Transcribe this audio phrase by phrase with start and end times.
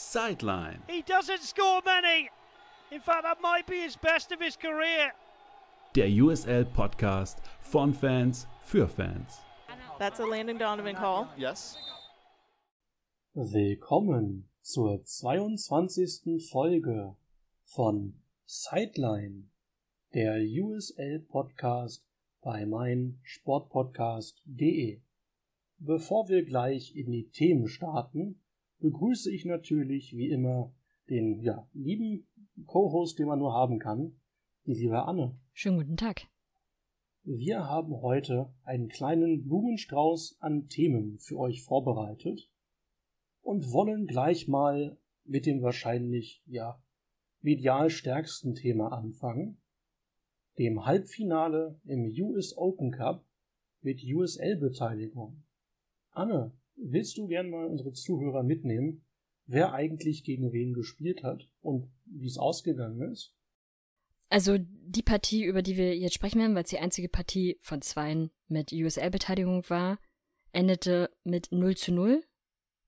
[0.00, 0.82] Sideline.
[0.88, 2.30] He doesn't score many.
[2.90, 5.12] In fact, that might be his best of his career.
[5.94, 9.42] Der USL Podcast von Fans für Fans.
[9.98, 11.28] That's a Landon Donovan call.
[11.36, 11.76] Yes.
[13.34, 16.48] Willkommen zur 22.
[16.50, 17.14] Folge
[17.64, 18.14] von
[18.46, 19.50] Sideline,
[20.14, 22.02] der USL Podcast
[22.42, 25.02] bei meinsportpodcast.de.
[25.78, 28.40] Bevor wir gleich in die Themen starten,
[28.80, 30.74] begrüße ich natürlich wie immer
[31.08, 32.26] den ja, lieben
[32.66, 34.20] Co-Host, den man nur haben kann,
[34.66, 35.38] die liebe Anne.
[35.52, 36.26] Schönen guten Tag.
[37.22, 42.50] Wir haben heute einen kleinen Blumenstrauß an Themen für euch vorbereitet
[43.42, 46.82] und wollen gleich mal mit dem wahrscheinlich ja
[47.42, 49.60] medial stärksten Thema anfangen,
[50.58, 53.24] dem Halbfinale im US Open Cup
[53.82, 55.42] mit USL-Beteiligung.
[56.10, 56.52] Anne,
[56.82, 59.04] willst du gern mal unsere Zuhörer mitnehmen,
[59.46, 63.34] wer eigentlich gegen wen gespielt hat und wie es ausgegangen ist?
[64.28, 67.82] Also die Partie, über die wir jetzt sprechen werden, weil es die einzige Partie von
[67.82, 69.98] zweien mit USL-Beteiligung war,
[70.52, 72.24] endete mit 0 zu 0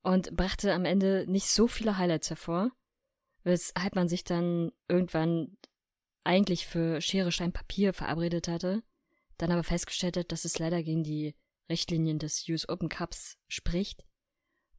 [0.03, 2.71] und brachte am Ende nicht so viele Highlights hervor,
[3.43, 5.57] weshalb man sich dann irgendwann
[6.25, 8.85] eigentlich für Schere, Stein, Papier verabredet hatte,
[9.39, 11.35] dann aber festgestellt hat, dass es leider gegen die
[11.69, 14.05] Richtlinien des US Open Cups spricht.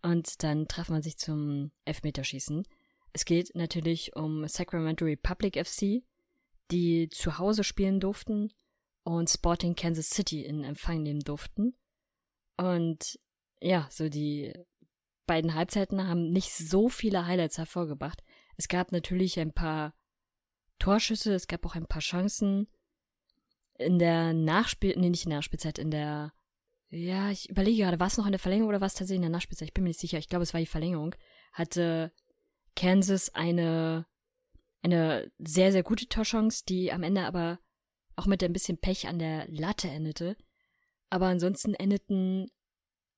[0.02, 2.68] Und dann traf man sich zum Elfmeterschießen.
[3.14, 6.04] Es geht natürlich um Sacramento Republic FC,
[6.72, 8.52] die zu Hause spielen durften
[9.04, 11.76] und Sporting Kansas City in Empfang nehmen durften.
[12.58, 13.20] Und
[13.62, 14.54] ja, so die
[15.26, 18.24] beiden Halbzeiten haben nicht so viele Highlights hervorgebracht.
[18.58, 19.94] Es gab natürlich ein paar
[20.80, 22.68] Torschüsse, es gab auch ein paar Chancen.
[23.76, 26.34] In der Nachspiel, nee, nicht in der Nachspielzeit, in der
[26.94, 29.32] ja, ich überlege gerade, war es noch eine Verlängerung oder war es tatsächlich in der
[29.32, 29.70] Nachspielzeit?
[29.70, 30.20] Ich bin mir nicht sicher.
[30.20, 31.16] Ich glaube, es war die Verlängerung.
[31.52, 32.12] Hatte
[32.76, 34.06] Kansas eine,
[34.84, 37.60] eine sehr, sehr gute Torchance, die am Ende aber
[38.16, 40.38] auch mit ein bisschen Pech an der Latte endete.
[41.10, 42.52] Aber ansonsten endeten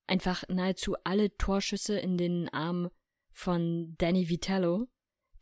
[0.07, 2.89] einfach nahezu alle Torschüsse in den Armen
[3.33, 4.87] von Danny Vitello,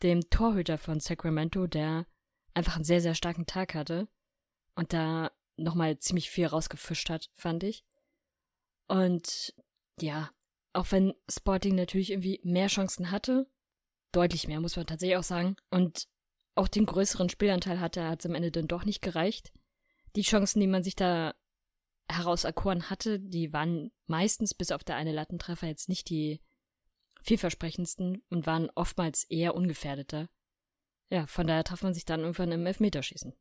[0.02, 2.08] dem Torhüter von Sacramento, der
[2.56, 4.08] einfach einen sehr, sehr starken Tag hatte
[4.76, 7.86] und da nochmal ziemlich viel rausgefischt hat, fand ich.
[8.94, 9.56] Und
[10.00, 10.30] ja,
[10.74, 13.50] auch wenn Sporting natürlich irgendwie mehr Chancen hatte,
[14.12, 16.08] deutlich mehr, muss man tatsächlich auch sagen, und
[16.54, 19.52] auch den größeren Spielanteil hatte, hat es am Ende dann doch nicht gereicht.
[20.16, 21.34] Die Chancen, die man sich da
[22.08, 26.40] herauserkoren hatte, die waren meistens bis auf der eine Lattentreffer jetzt nicht die
[27.24, 30.30] vielversprechendsten und waren oftmals eher ungefährdeter.
[31.10, 33.34] Ja, von daher traf man sich dann irgendwann im Elfmeterschießen.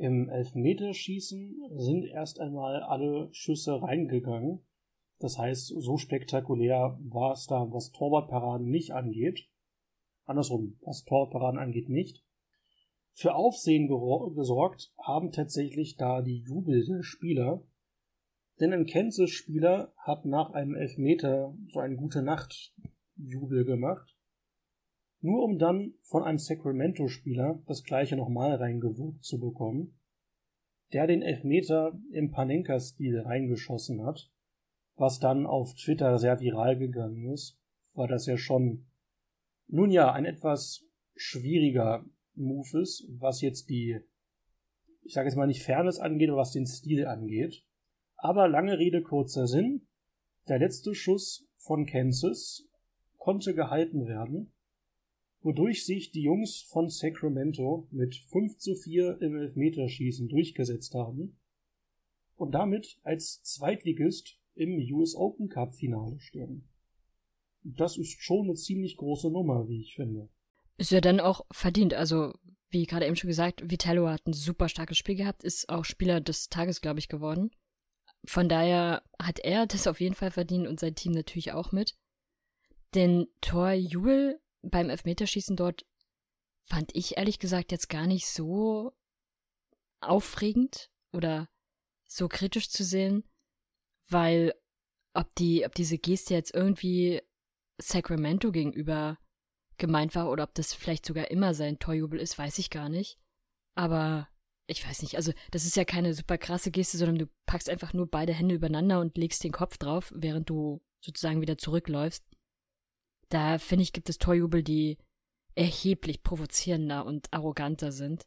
[0.00, 4.60] Im Elfmeterschießen sind erst einmal alle Schüsse reingegangen.
[5.18, 9.50] Das heißt, so spektakulär war es da, was Torwartparaden nicht angeht.
[10.24, 12.24] Andersrum, was Torwartparaden angeht, nicht.
[13.12, 13.88] Für Aufsehen
[14.34, 17.62] gesorgt haben tatsächlich da die Jubel der Spieler.
[18.58, 22.74] Denn ein Kansas-Spieler hat nach einem Elfmeter so einen gute Nacht
[23.16, 24.16] Jubel gemacht.
[25.20, 29.98] Nur um dann von einem Sacramento-Spieler das gleiche nochmal reingewirkt zu bekommen,
[30.92, 34.30] der den Elfmeter im Panenka-Stil reingeschossen hat,
[34.96, 37.58] was dann auf Twitter sehr viral gegangen ist,
[37.94, 38.86] war das ja schon,
[39.66, 42.04] nun ja, ein etwas schwieriger
[42.34, 44.00] Move ist, was jetzt die,
[45.02, 47.62] ich sage jetzt mal nicht Fairness angeht, aber was den Stil angeht.
[48.16, 49.86] Aber lange Rede, kurzer Sinn.
[50.48, 52.68] Der letzte Schuss von Kansas
[53.16, 54.52] konnte gehalten werden,
[55.42, 61.38] wodurch sich die Jungs von Sacramento mit 5 zu 4 im Elfmeterschießen durchgesetzt haben
[62.36, 66.68] und damit als Zweitligist im US Open Cup Finale stehen.
[67.62, 70.28] Das ist schon eine ziemlich große Nummer, wie ich finde.
[70.76, 71.92] Ist ja dann auch verdient.
[71.94, 72.32] Also,
[72.70, 76.20] wie gerade eben schon gesagt, Vitello hat ein super starkes Spiel gehabt, ist auch Spieler
[76.20, 77.50] des Tages, glaube ich, geworden.
[78.24, 81.96] Von daher hat er das auf jeden Fall verdient und sein Team natürlich auch mit.
[82.94, 85.86] Den Torjubel beim Elfmeterschießen dort
[86.64, 88.92] fand ich ehrlich gesagt jetzt gar nicht so
[90.00, 91.48] aufregend oder
[92.06, 93.24] so kritisch zu sehen,
[94.08, 94.54] weil
[95.14, 97.22] ob die, ob diese Geste jetzt irgendwie
[97.78, 99.18] Sacramento gegenüber
[99.78, 103.18] gemeint war oder ob das vielleicht sogar immer sein Torjubel ist, weiß ich gar nicht.
[103.74, 104.28] Aber
[104.66, 107.92] ich weiß nicht, also das ist ja keine super krasse Geste, sondern du packst einfach
[107.92, 112.24] nur beide Hände übereinander und legst den Kopf drauf, während du sozusagen wieder zurückläufst.
[113.30, 114.98] Da finde ich, gibt es Torjubel, die
[115.54, 118.26] erheblich provozierender und arroganter sind.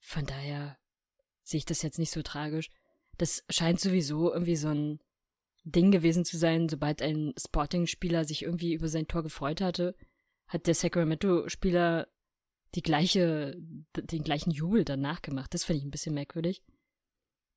[0.00, 0.78] Von daher
[1.42, 2.70] sehe ich das jetzt nicht so tragisch.
[3.18, 5.00] Das scheint sowieso irgendwie so ein
[5.64, 9.94] Ding gewesen zu sein, sobald ein Sporting-Spieler sich irgendwie über sein Tor gefreut hatte,
[10.46, 12.08] hat der Sacramento-Spieler
[12.74, 13.56] die gleiche,
[13.96, 15.52] den gleichen Jubel danach gemacht.
[15.52, 16.62] Das fand ich ein bisschen merkwürdig.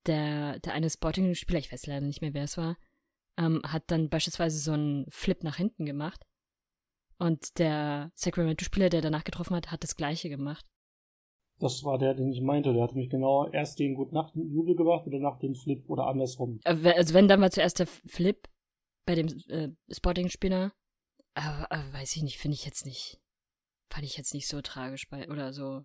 [0.05, 2.77] Der, der eine Sporting-Spieler, ich weiß leider nicht mehr, wer es war,
[3.37, 6.25] ähm, hat dann beispielsweise so einen Flip nach hinten gemacht.
[7.17, 10.65] Und der Sacramento-Spieler, der danach getroffen hat, hat das gleiche gemacht.
[11.59, 12.73] Das war der, den ich meinte.
[12.73, 16.07] Der hat mich genau erst den Gut Nacht Jubel gemacht oder nach den Flip oder
[16.07, 16.59] andersrum.
[16.65, 18.47] Äh, also wenn dann war zuerst der Flip
[19.05, 20.73] bei dem äh, Sporting-Spieler.
[21.35, 23.19] Aber, aber weiß ich nicht, finde ich jetzt nicht.
[23.91, 25.83] Fand ich jetzt nicht so tragisch bei oder so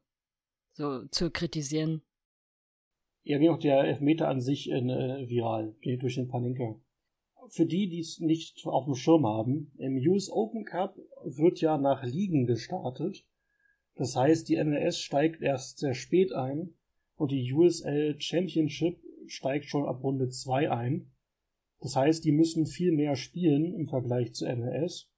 [0.78, 2.02] so zu kritisieren.
[3.24, 6.80] Ja, ging auch der Elfmeter an sich in, äh, viral durch den Paninka.
[7.50, 11.78] Für die, die es nicht auf dem Schirm haben, im US Open Cup wird ja
[11.78, 13.24] nach Ligen gestartet.
[13.94, 16.74] Das heißt, die MLS steigt erst sehr spät ein
[17.16, 21.10] und die USL Championship steigt schon ab Runde 2 ein.
[21.80, 25.10] Das heißt, die müssen viel mehr spielen im Vergleich zu MLS.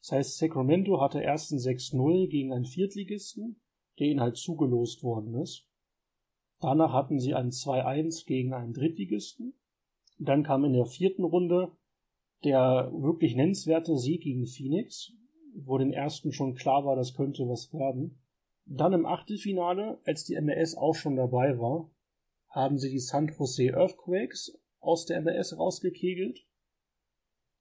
[0.00, 3.60] Das heißt, Sacramento hatte erst ein 6-0 gegen einen Viertligisten,
[3.98, 5.66] der ihnen halt zugelost worden ist.
[6.60, 9.54] Danach hatten sie ein 2-1 gegen einen Drittligisten.
[10.18, 11.72] Dann kam in der vierten Runde
[12.44, 15.12] der wirklich nennenswerte Sieg gegen Phoenix,
[15.54, 18.18] wo den ersten schon klar war, das könnte was werden.
[18.66, 21.90] Dann im Achtelfinale, als die MLS auch schon dabei war,
[22.50, 26.46] haben sie die San Jose Earthquakes aus der MLS rausgekegelt.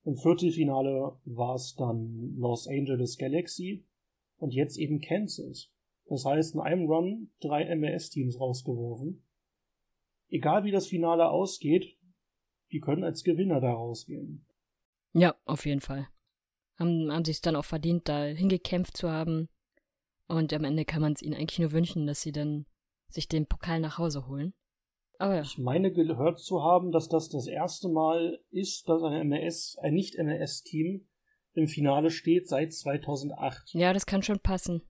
[0.03, 3.85] Im Viertelfinale war es dann Los Angeles Galaxy
[4.37, 5.71] und jetzt eben Kansas.
[6.07, 9.23] Das heißt, in einem Run drei MLS-Teams rausgeworfen.
[10.29, 11.97] Egal wie das Finale ausgeht,
[12.71, 14.45] die können als Gewinner da rausgehen.
[15.13, 16.07] Ja, auf jeden Fall
[16.77, 19.49] haben, haben sich dann auch verdient, da hingekämpft zu haben.
[20.27, 22.65] Und am Ende kann man es ihnen eigentlich nur wünschen, dass sie dann
[23.09, 24.53] sich den Pokal nach Hause holen.
[25.17, 25.41] Aber ja.
[25.41, 29.93] Ich meine gehört zu haben, dass das das erste Mal ist, dass ein MLS, ein
[29.93, 31.07] Nicht-MLS-Team
[31.53, 33.73] im Finale steht seit 2008.
[33.73, 34.81] Ja, das kann schon passen.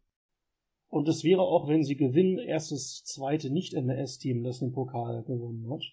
[0.87, 5.69] Und es wäre auch, wenn sie gewinnen, erst das zweite Nicht-MLS-Team, das den Pokal gewonnen
[5.69, 5.83] hat.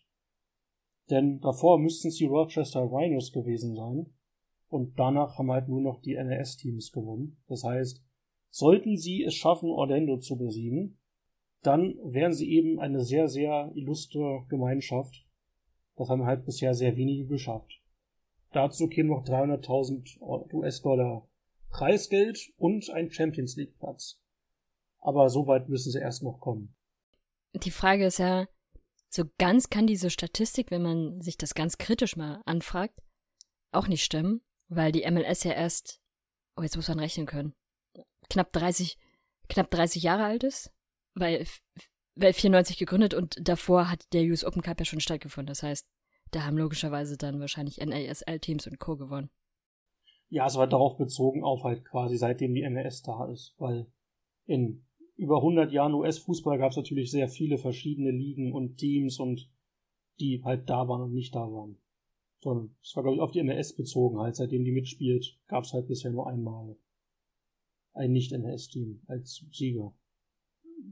[1.13, 4.07] Denn davor müssten es die Rochester Rhinos gewesen sein
[4.69, 7.37] und danach haben halt nur noch die NRS-Teams gewonnen.
[7.49, 8.03] Das heißt,
[8.49, 10.99] sollten sie es schaffen, Orlando zu besiegen,
[11.61, 15.27] dann wären sie eben eine sehr, sehr illustre Gemeinschaft.
[15.97, 17.83] Das haben halt bisher sehr wenige geschafft.
[18.53, 21.29] Dazu kämen noch 300.000 US-Dollar
[21.69, 24.19] Preisgeld und ein Champions League Platz.
[25.01, 26.75] Aber so weit müssen sie erst noch kommen.
[27.53, 28.47] Die Frage ist ja,
[29.13, 33.01] so ganz kann diese Statistik, wenn man sich das ganz kritisch mal anfragt,
[33.73, 34.43] auch nicht stimmen
[34.75, 36.01] weil die MLS ja erst,
[36.57, 37.55] oh, jetzt muss man rechnen können,
[38.29, 38.99] knapp 30,
[39.49, 40.73] knapp 30 Jahre alt ist,
[41.15, 41.47] weil,
[42.15, 45.49] weil 94 gegründet und davor hat der US Open Cup ja schon stattgefunden.
[45.49, 45.87] Das heißt,
[46.31, 48.97] da haben logischerweise dann wahrscheinlich NASL-Teams und Co.
[48.97, 49.31] gewonnen.
[50.31, 53.87] Ja, es war darauf bezogen auf halt quasi seitdem die MLS da ist, weil
[54.47, 54.87] in
[55.23, 59.49] über 100 Jahren US-Fußball gab es natürlich sehr viele verschiedene Ligen und Teams und
[60.21, 61.79] die halt da waren und nicht da waren
[62.43, 64.37] sondern es war, glaube ich, auf die NRS bezogen halt.
[64.37, 66.77] Seitdem die mitspielt, gab es halt bisher nur einmal
[67.95, 69.95] ein Nicht-NRS-Team als Sieger.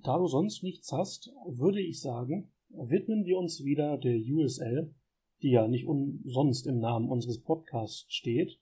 [0.02, 4.94] Da du sonst nichts hast, würde ich sagen, widmen wir uns wieder der USL,
[5.42, 8.60] die ja nicht umsonst im Namen unseres Podcasts steht,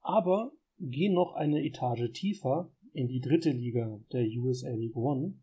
[0.00, 5.34] aber gehen noch eine Etage tiefer in die dritte Liga der USL League One.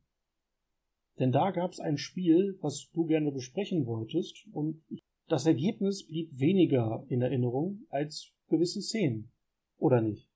[1.19, 4.83] Denn da gab es ein Spiel, was du gerne besprechen wolltest, und
[5.27, 9.31] das Ergebnis blieb weniger in Erinnerung als gewisse Szenen.
[9.77, 10.27] Oder nicht?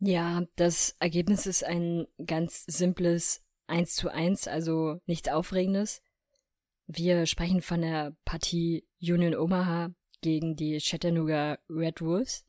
[0.00, 6.02] Ja, das Ergebnis ist ein ganz simples 1 zu 1, also nichts Aufregendes.
[6.88, 12.44] Wir sprechen von der Partie Union Omaha gegen die Chattanooga Red Wolves.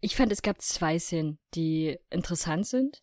[0.00, 3.02] Ich fand, es gab zwei Szenen, die interessant sind.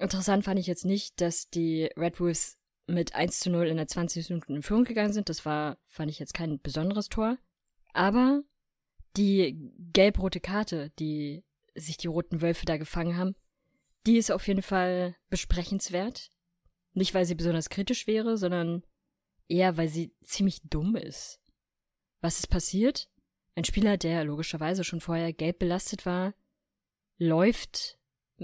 [0.00, 3.86] Interessant fand ich jetzt nicht, dass die Red Wolves mit 1 zu 0 in der
[3.86, 4.30] 20.
[4.30, 5.28] Minute in Führung gegangen sind.
[5.28, 7.36] Das war, fand ich jetzt kein besonderes Tor.
[7.92, 8.42] Aber
[9.18, 13.36] die gelb-rote Karte, die sich die roten Wölfe da gefangen haben,
[14.06, 16.30] die ist auf jeden Fall besprechenswert.
[16.94, 18.82] Nicht, weil sie besonders kritisch wäre, sondern
[19.48, 21.42] eher, weil sie ziemlich dumm ist.
[22.22, 23.10] Was ist passiert?
[23.54, 26.32] Ein Spieler, der logischerweise schon vorher gelb belastet war,
[27.18, 27.99] läuft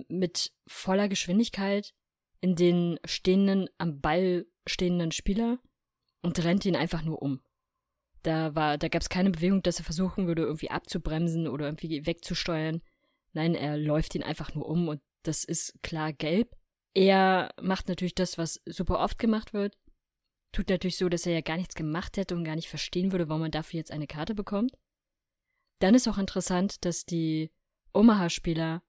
[0.09, 1.95] mit voller Geschwindigkeit
[2.41, 5.59] in den stehenden, am Ball stehenden Spieler
[6.23, 7.41] und rennt ihn einfach nur um.
[8.23, 12.07] Da war, da gab es keine Bewegung, dass er versuchen würde, irgendwie abzubremsen oder irgendwie
[12.07, 12.83] wegzusteuern.
[13.33, 16.57] Nein, er läuft ihn einfach nur um und das ist klar gelb.
[16.95, 19.77] Er macht natürlich das, was super oft gemacht wird.
[20.53, 23.29] Tut natürlich so, dass er ja gar nichts gemacht hätte und gar nicht verstehen würde,
[23.29, 24.73] warum man dafür jetzt eine Karte bekommt.
[25.79, 27.51] dann ist auch interessant, dass die
[27.93, 28.83] Omaha-Spieler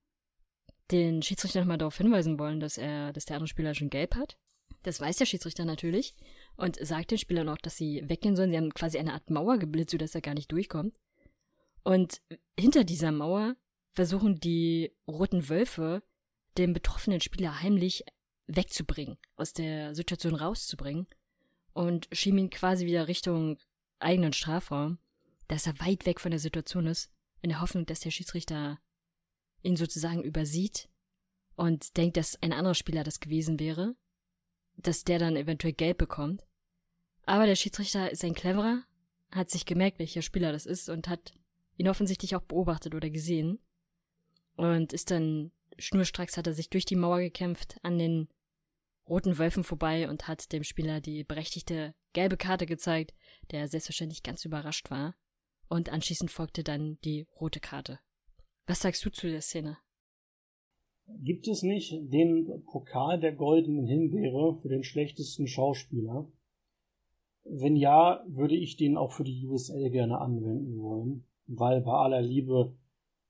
[0.91, 4.38] den Schiedsrichter nochmal darauf hinweisen wollen, dass er, dass der andere Spieler schon gelb hat.
[4.84, 6.15] Das weiß der Schiedsrichter natürlich
[6.56, 8.51] und sagt den Spielern auch, dass sie weggehen sollen.
[8.51, 10.98] Sie haben quasi eine Art Mauer geblitzt, sodass er gar nicht durchkommt.
[11.84, 12.22] Und
[12.58, 13.56] hinter dieser Mauer
[13.91, 16.03] versuchen die roten Wölfe
[16.58, 18.03] den betroffenen Spieler heimlich
[18.48, 21.08] wegzubringen, aus der Situation rauszubringen
[21.74, 23.58] und schieben ihn quasi wieder Richtung
[24.00, 25.00] eigenen Strafraum,
[25.48, 28.79] dass er weit weg von der Situation ist, in der Hoffnung, dass der Schiedsrichter
[29.64, 30.90] ihn sozusagen übersieht
[31.56, 33.96] und denkt, dass ein anderer Spieler das gewesen wäre,
[34.76, 36.46] dass der dann eventuell gelb bekommt.
[37.24, 38.84] Aber der Schiedsrichter ist ein cleverer,
[39.32, 41.34] hat sich gemerkt, welcher Spieler das ist und hat
[41.78, 43.60] ihn offensichtlich auch beobachtet oder gesehen
[44.56, 48.28] und ist dann schnurstracks hat er sich durch die Mauer gekämpft an den
[49.08, 53.14] roten Wölfen vorbei und hat dem Spieler die berechtigte gelbe Karte gezeigt,
[53.52, 55.16] der selbstverständlich ganz überrascht war.
[55.70, 58.00] Und anschließend folgte dann die rote Karte.
[58.68, 59.78] Was sagst du zu der Szene?
[61.08, 66.30] Gibt es nicht den Pokal der goldenen Himbeere für den schlechtesten Schauspieler?
[67.46, 72.22] Wenn ja, würde ich den auch für die USL gerne anwenden wollen, weil bei aller
[72.22, 72.76] Liebe,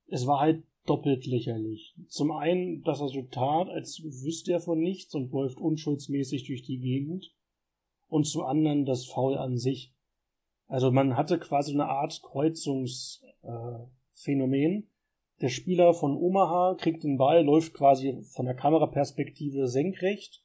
[0.08, 1.94] es war halt doppelt lächerlich.
[2.08, 7.32] Zum einen das Resultat, als wüsste er von nichts und läuft unschuldsmäßig durch die Gegend.
[8.08, 9.94] Und zum anderen das Foul an sich.
[10.68, 14.84] Also man hatte quasi eine Art Kreuzungsphänomen.
[14.84, 14.88] Äh,
[15.42, 20.44] der Spieler von Omaha kriegt den Ball, läuft quasi von der Kameraperspektive senkrecht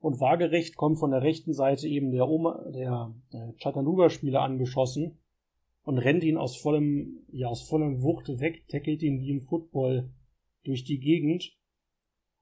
[0.00, 5.18] und waagerecht kommt von der rechten Seite eben der, Oma, der, der Chattanooga-Spieler angeschossen
[5.84, 10.10] und rennt ihn aus vollem, ja, aus vollem Wucht weg, tackelt ihn wie im Football
[10.64, 11.56] durch die Gegend,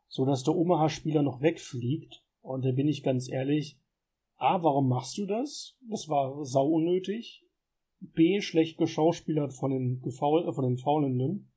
[0.09, 2.25] so dass der Omaha-Spieler noch wegfliegt.
[2.41, 3.79] Und da bin ich ganz ehrlich,
[4.37, 5.77] A, warum machst du das?
[5.89, 7.45] Das war sau unnötig.
[8.01, 11.52] B, schlecht geschauspielert von den, Gefaul äh, von den Faulenden.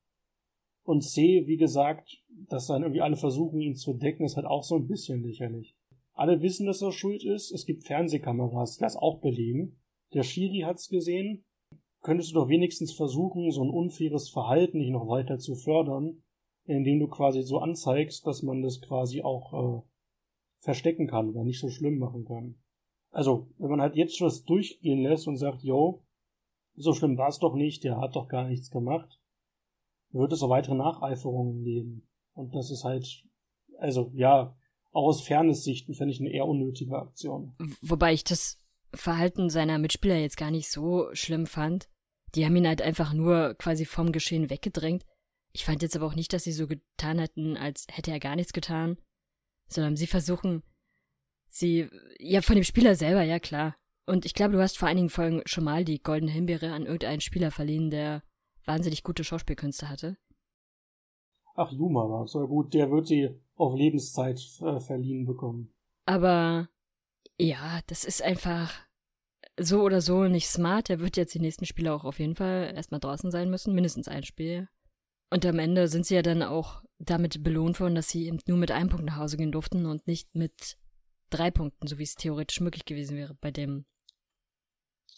[0.85, 4.63] Und C, wie gesagt, dass dann irgendwie alle versuchen, ihn zu decken, ist halt auch
[4.63, 5.75] so ein bisschen lächerlich.
[6.13, 7.51] Alle wissen, dass er schuld ist.
[7.51, 9.79] Es gibt Fernsehkameras, das auch belegen.
[10.13, 11.43] Der Schiri hat's gesehen.
[12.01, 16.21] Könntest du doch wenigstens versuchen, so ein unfaires Verhalten nicht noch weiter zu fördern,
[16.65, 19.81] indem du quasi so anzeigst, dass man das quasi auch äh,
[20.59, 22.55] verstecken kann oder nicht so schlimm machen kann.
[23.09, 26.03] Also, wenn man halt jetzt schon das durchgehen lässt und sagt, yo,
[26.75, 29.19] so schlimm war es doch nicht, der hat doch gar nichts gemacht,
[30.19, 32.07] wird es auch weitere Nacheiferungen geben.
[32.33, 33.23] Und das ist halt,
[33.79, 34.55] also ja,
[34.91, 37.55] auch aus Fairness-Sichten fände ich eine eher unnötige Aktion.
[37.81, 38.59] Wobei ich das
[38.93, 41.89] Verhalten seiner Mitspieler jetzt gar nicht so schlimm fand.
[42.33, 45.05] Die haben ihn halt einfach nur quasi vom Geschehen weggedrängt.
[45.51, 48.35] Ich fand jetzt aber auch nicht, dass sie so getan hätten, als hätte er gar
[48.35, 48.97] nichts getan,
[49.67, 50.63] sondern sie versuchen,
[51.47, 53.75] sie, ja, von dem Spieler selber, ja klar.
[54.05, 57.21] Und ich glaube, du hast vor einigen Folgen schon mal die goldene Himbeere an irgendeinen
[57.21, 58.21] Spieler verliehen, der
[58.65, 60.17] wahnsinnig gute Schauspielkünste hatte.
[61.55, 65.73] Ach, Juma war so gut, der wird sie auf Lebenszeit äh, verliehen bekommen.
[66.05, 66.69] Aber
[67.37, 68.73] ja, das ist einfach
[69.57, 70.89] so oder so nicht smart.
[70.89, 74.07] Er wird jetzt die nächsten Spiele auch auf jeden Fall erstmal draußen sein müssen, mindestens
[74.07, 74.67] ein Spiel.
[75.29, 78.57] Und am Ende sind sie ja dann auch damit belohnt worden, dass sie eben nur
[78.57, 80.77] mit einem Punkt nach Hause gehen durften und nicht mit
[81.29, 83.85] drei Punkten, so wie es theoretisch möglich gewesen wäre bei dem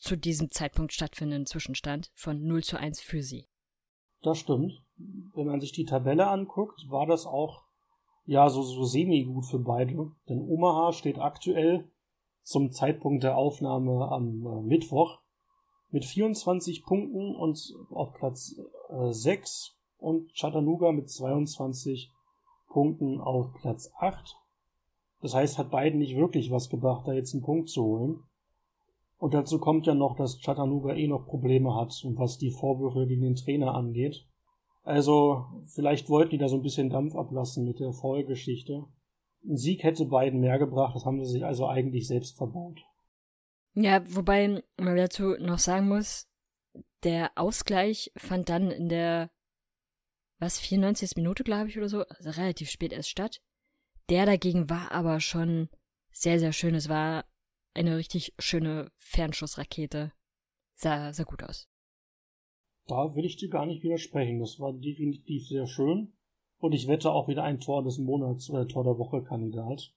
[0.07, 3.49] zu diesem Zeitpunkt stattfindenden Zwischenstand von 0 zu 1 für sie.
[4.21, 4.81] Das stimmt.
[5.33, 7.65] Wenn man sich die Tabelle anguckt, war das auch
[8.25, 10.11] ja so, so semi-gut für beide.
[10.29, 11.91] Denn Omaha steht aktuell
[12.41, 15.19] zum Zeitpunkt der Aufnahme am äh, Mittwoch
[15.89, 18.55] mit 24 Punkten und auf Platz
[18.87, 22.13] äh, 6 und Chattanooga mit 22
[22.69, 24.37] Punkten auf Platz 8.
[25.21, 28.23] Das heißt, hat beiden nicht wirklich was gebracht, da jetzt einen Punkt zu holen.
[29.17, 33.23] Und dazu kommt ja noch, dass Chattanooga eh noch Probleme hat, was die Vorwürfe gegen
[33.23, 34.27] den Trainer angeht.
[34.83, 38.85] Also, vielleicht wollten die da so ein bisschen Dampf ablassen mit der Vorgeschichte.
[39.43, 42.79] Ein Sieg hätte beiden mehr gebracht, das haben sie sich also eigentlich selbst verbaut.
[43.73, 46.27] Ja, wobei man dazu noch sagen muss,
[47.03, 49.29] der Ausgleich fand dann in der,
[50.39, 51.15] was, 94.
[51.15, 53.41] Minute, glaube ich, oder so, also relativ spät erst statt.
[54.09, 55.69] Der dagegen war aber schon
[56.11, 56.75] sehr, sehr schön.
[56.75, 57.25] Es war
[57.77, 60.11] eine richtig schöne Fernschussrakete.
[60.75, 61.67] Sah, sah gut aus.
[62.87, 64.39] Da will ich dir gar nicht widersprechen.
[64.39, 66.13] Das war definitiv sehr schön.
[66.59, 69.93] Und ich wette auch wieder ein Tor des Monats oder Tor der Woche Kandidat.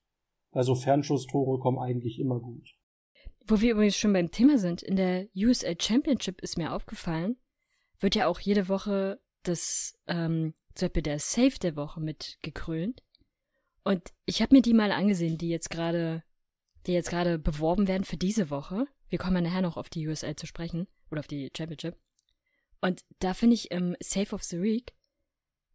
[0.52, 2.74] Also Fernschusstore kommen eigentlich immer gut.
[3.46, 7.36] Wo wir übrigens schon beim Thema sind, in der USA Championship ist mir aufgefallen,
[7.98, 13.02] wird ja auch jede Woche das, ähm, zum Beispiel der Save der Woche mit gekrönt.
[13.84, 16.22] Und ich habe mir die mal angesehen, die jetzt gerade
[16.86, 18.86] die jetzt gerade beworben werden für diese Woche.
[19.08, 21.96] Wir kommen ja nachher noch auf die USL zu sprechen oder auf die Championship.
[22.80, 24.94] Und da finde ich im Save of the Week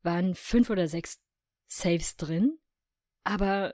[0.02, 1.20] waren fünf oder sechs
[1.68, 2.58] Saves drin,
[3.24, 3.74] aber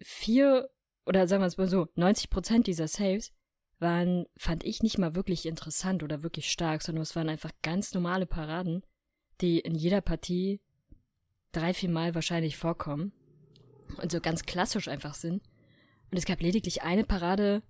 [0.00, 0.70] vier
[1.08, 3.32] oder sagen wir es mal so, 90 Prozent dieser Saves
[3.78, 7.94] waren, fand ich nicht mal wirklich interessant oder wirklich stark, sondern es waren einfach ganz
[7.94, 8.84] normale Paraden,
[9.40, 10.60] die in jeder Partie
[11.52, 13.12] drei, vier Mal wahrscheinlich vorkommen
[13.96, 15.42] und so ganz klassisch einfach sind.
[16.10, 17.62] Und es gab lediglich eine Parade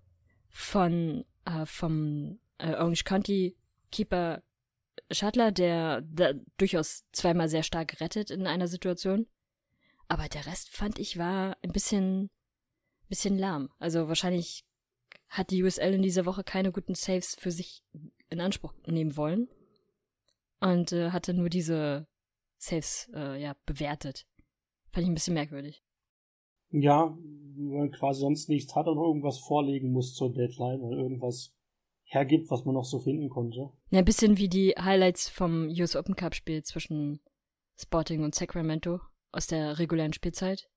[0.49, 3.57] von äh, vom äh, Orange County
[3.91, 4.43] Keeper
[5.11, 9.27] Shuttler, der, der durchaus zweimal sehr stark rettet in einer Situation.
[10.09, 12.31] Aber der Rest fand ich war ein bisschen,
[13.09, 13.71] bisschen lahm.
[13.79, 14.65] Also wahrscheinlich
[15.29, 17.83] hat die USL in dieser Woche keine guten Saves für sich
[18.31, 19.49] in Anspruch nehmen wollen.
[20.61, 22.09] Und äh, hatte nur diese
[22.57, 24.27] Saves äh, ja, bewertet.
[24.91, 25.85] Fand ich ein bisschen merkwürdig.
[26.71, 27.17] Ja,
[27.57, 31.55] wenn man quasi sonst nichts hat und irgendwas vorlegen muss zur Deadline oder irgendwas
[32.05, 33.71] hergibt, was man noch so finden konnte.
[33.91, 37.21] Ja, ein bisschen wie die Highlights vom US Open Cup Spiel zwischen
[37.77, 39.01] Sporting und Sacramento
[39.33, 40.71] aus der regulären Spielzeit.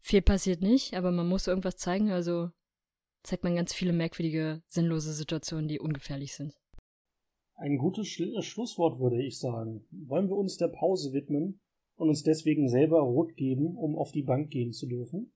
[0.00, 2.50] Viel passiert nicht, aber man muss irgendwas zeigen, also
[3.22, 6.54] zeigt man ganz viele merkwürdige, sinnlose Situationen, die ungefährlich sind.
[7.54, 9.86] Ein gutes Sch Schlusswort würde ich sagen.
[9.90, 11.60] Wollen wir uns der Pause widmen
[12.00, 15.34] und uns deswegen selber rot geben, um auf die Bank gehen zu dürfen?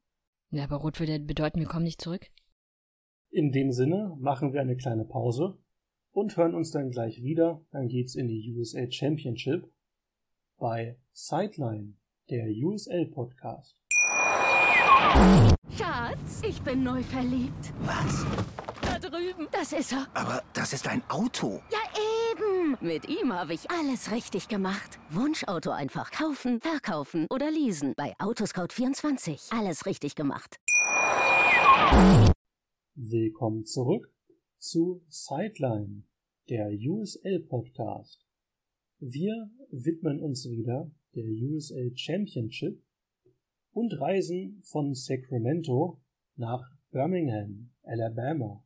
[0.50, 2.30] Ja, aber rot würde bedeuten, wir kommen nicht zurück.
[3.30, 5.58] In dem Sinne machen wir eine kleine Pause
[6.12, 7.62] und hören uns dann gleich wieder.
[7.70, 9.70] Dann geht's in die USA Championship
[10.56, 11.94] bei Sideline,
[12.30, 13.78] der USL Podcast.
[15.76, 17.74] Schatz, ich bin neu verliebt.
[17.82, 18.24] Was?
[18.80, 19.48] Da drüben.
[19.52, 20.06] Das ist er.
[20.14, 21.60] Aber das ist ein Auto.
[21.70, 21.78] Ja,
[22.34, 22.76] eben.
[22.80, 24.98] Mit ihm habe ich alles richtig gemacht.
[25.10, 27.94] Wunschauto einfach kaufen, verkaufen oder leasen.
[27.96, 29.56] Bei Autoscout24.
[29.56, 30.56] Alles richtig gemacht.
[32.94, 34.12] Willkommen zurück
[34.58, 36.04] zu Sideline,
[36.48, 38.24] der USL Podcast.
[38.98, 42.82] Wir widmen uns wieder der USL Championship
[43.72, 46.00] und reisen von Sacramento
[46.36, 48.64] nach Birmingham, Alabama.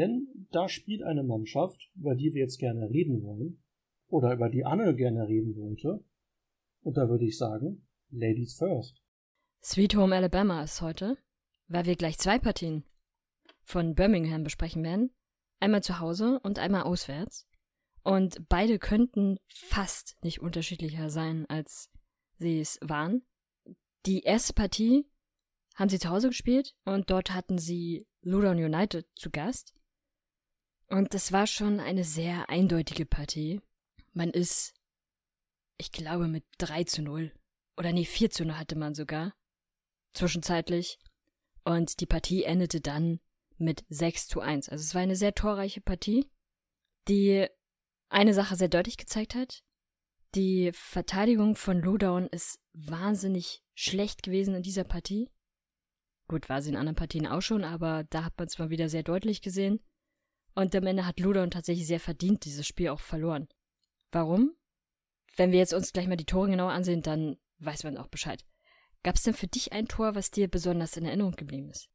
[0.00, 3.62] Denn da spielt eine Mannschaft, über die wir jetzt gerne reden wollen,
[4.08, 6.02] oder über die Anne gerne reden wollte.
[6.80, 9.02] Und da würde ich sagen, Ladies first.
[9.62, 11.18] Sweet Home Alabama ist heute,
[11.68, 12.84] weil wir gleich zwei Partien
[13.62, 15.10] von Birmingham besprechen werden.
[15.60, 17.46] Einmal zu Hause und einmal auswärts.
[18.02, 21.90] Und beide könnten fast nicht unterschiedlicher sein, als
[22.38, 23.22] sie es waren.
[24.06, 25.04] Die erste Partie
[25.74, 29.74] haben sie zu Hause gespielt und dort hatten sie Ludon United zu Gast.
[30.90, 33.60] Und das war schon eine sehr eindeutige Partie.
[34.12, 34.74] Man ist,
[35.78, 37.32] ich glaube, mit 3 zu 0
[37.76, 39.32] oder nee, 4 zu 0 hatte man sogar
[40.12, 40.98] zwischenzeitlich.
[41.64, 43.20] Und die Partie endete dann
[43.56, 44.68] mit 6 zu 1.
[44.68, 46.28] Also es war eine sehr torreiche Partie,
[47.06, 47.46] die
[48.08, 49.62] eine Sache sehr deutlich gezeigt hat.
[50.34, 55.30] Die Verteidigung von Lowdown ist wahnsinnig schlecht gewesen in dieser Partie.
[56.26, 58.88] Gut, war sie in anderen Partien auch schon, aber da hat man es mal wieder
[58.88, 59.80] sehr deutlich gesehen.
[60.54, 63.48] Und am Ende hat Lowdown tatsächlich sehr verdient dieses Spiel auch verloren.
[64.12, 64.52] Warum?
[65.36, 68.44] Wenn wir jetzt uns gleich mal die Tore genauer ansehen, dann weiß man auch Bescheid.
[69.02, 71.88] Gab es denn für dich ein Tor, was dir besonders in Erinnerung geblieben ist?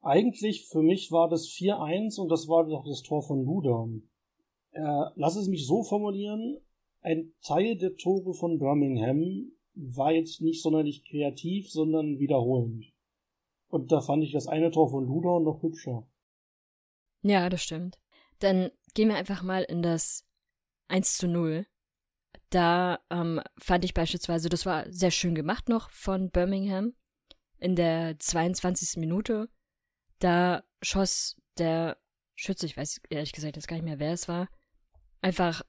[0.00, 4.08] Eigentlich für mich war das 4-1 und das war doch das Tor von Ludon.
[4.72, 4.82] Äh,
[5.14, 6.60] lass es mich so formulieren,
[7.00, 12.86] ein Teil der Tore von Birmingham war jetzt nicht sonderlich kreativ, sondern wiederholend.
[13.68, 16.06] Und da fand ich das eine Tor von Ludon noch hübscher.
[17.28, 17.98] Ja, das stimmt.
[18.38, 20.24] Dann gehen wir einfach mal in das
[20.88, 21.66] 1 zu 0.
[22.50, 26.94] Da ähm, fand ich beispielsweise, das war sehr schön gemacht noch von Birmingham.
[27.58, 28.98] In der 22.
[28.98, 29.48] Minute
[30.18, 31.98] da schoss der
[32.34, 34.48] Schütze, ich weiß ehrlich gesagt jetzt gar nicht mehr, wer es war,
[35.20, 35.62] einfach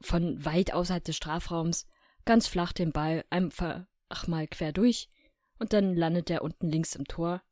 [0.00, 1.86] von weit außerhalb des Strafraums
[2.24, 3.86] ganz flach den Ball einfach
[4.26, 5.08] mal quer durch
[5.58, 7.42] und dann landet er unten links im Tor.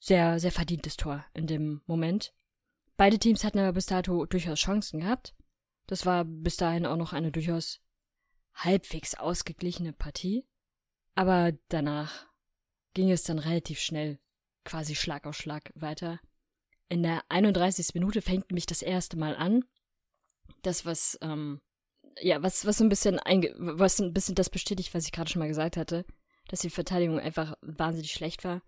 [0.00, 2.32] Sehr, sehr verdientes Tor in dem Moment.
[2.98, 5.32] Beide Teams hatten aber bis dato durchaus Chancen gehabt.
[5.86, 7.80] Das war bis dahin auch noch eine durchaus
[8.54, 10.44] halbwegs ausgeglichene Partie.
[11.14, 12.26] Aber danach
[12.94, 14.18] ging es dann relativ schnell
[14.64, 16.18] quasi Schlag auf Schlag weiter.
[16.88, 17.94] In der 31.
[17.94, 19.64] Minute fängt mich das erste Mal an.
[20.62, 21.60] Das, was, ähm,
[22.20, 23.20] ja, was, was so ein bisschen,
[23.58, 26.04] was ein bisschen das bestätigt, was ich gerade schon mal gesagt hatte,
[26.48, 28.60] dass die Verteidigung einfach wahnsinnig schlecht war.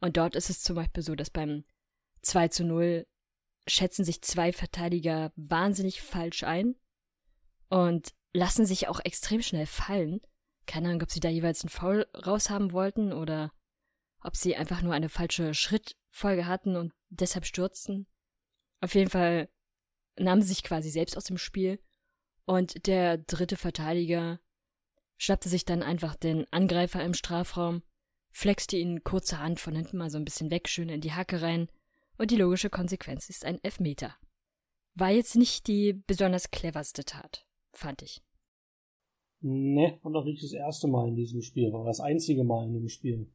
[0.00, 1.62] Und dort ist es zum Beispiel so, dass beim
[2.22, 3.06] 2 zu 0
[3.66, 6.76] schätzen sich zwei Verteidiger wahnsinnig falsch ein
[7.68, 10.20] und lassen sich auch extrem schnell fallen.
[10.66, 13.52] Keine Ahnung, ob sie da jeweils einen Foul raushaben wollten oder
[14.20, 18.06] ob sie einfach nur eine falsche Schrittfolge hatten und deshalb stürzten.
[18.80, 19.48] Auf jeden Fall
[20.18, 21.80] nahmen sie sich quasi selbst aus dem Spiel
[22.44, 24.40] Und der dritte Verteidiger
[25.16, 27.82] schnappte sich dann einfach den Angreifer im Strafraum,
[28.30, 31.68] flexte ihn kurzerhand von hinten mal so ein bisschen weg, schön in die Hacke rein,
[32.18, 34.14] und die logische Konsequenz ist ein Elfmeter.
[34.94, 38.20] War jetzt nicht die besonders cleverste Tat, fand ich.
[39.40, 42.74] Ne, und auch nicht das erste Mal in diesem Spiel, war das einzige Mal in
[42.74, 43.32] dem Spiel.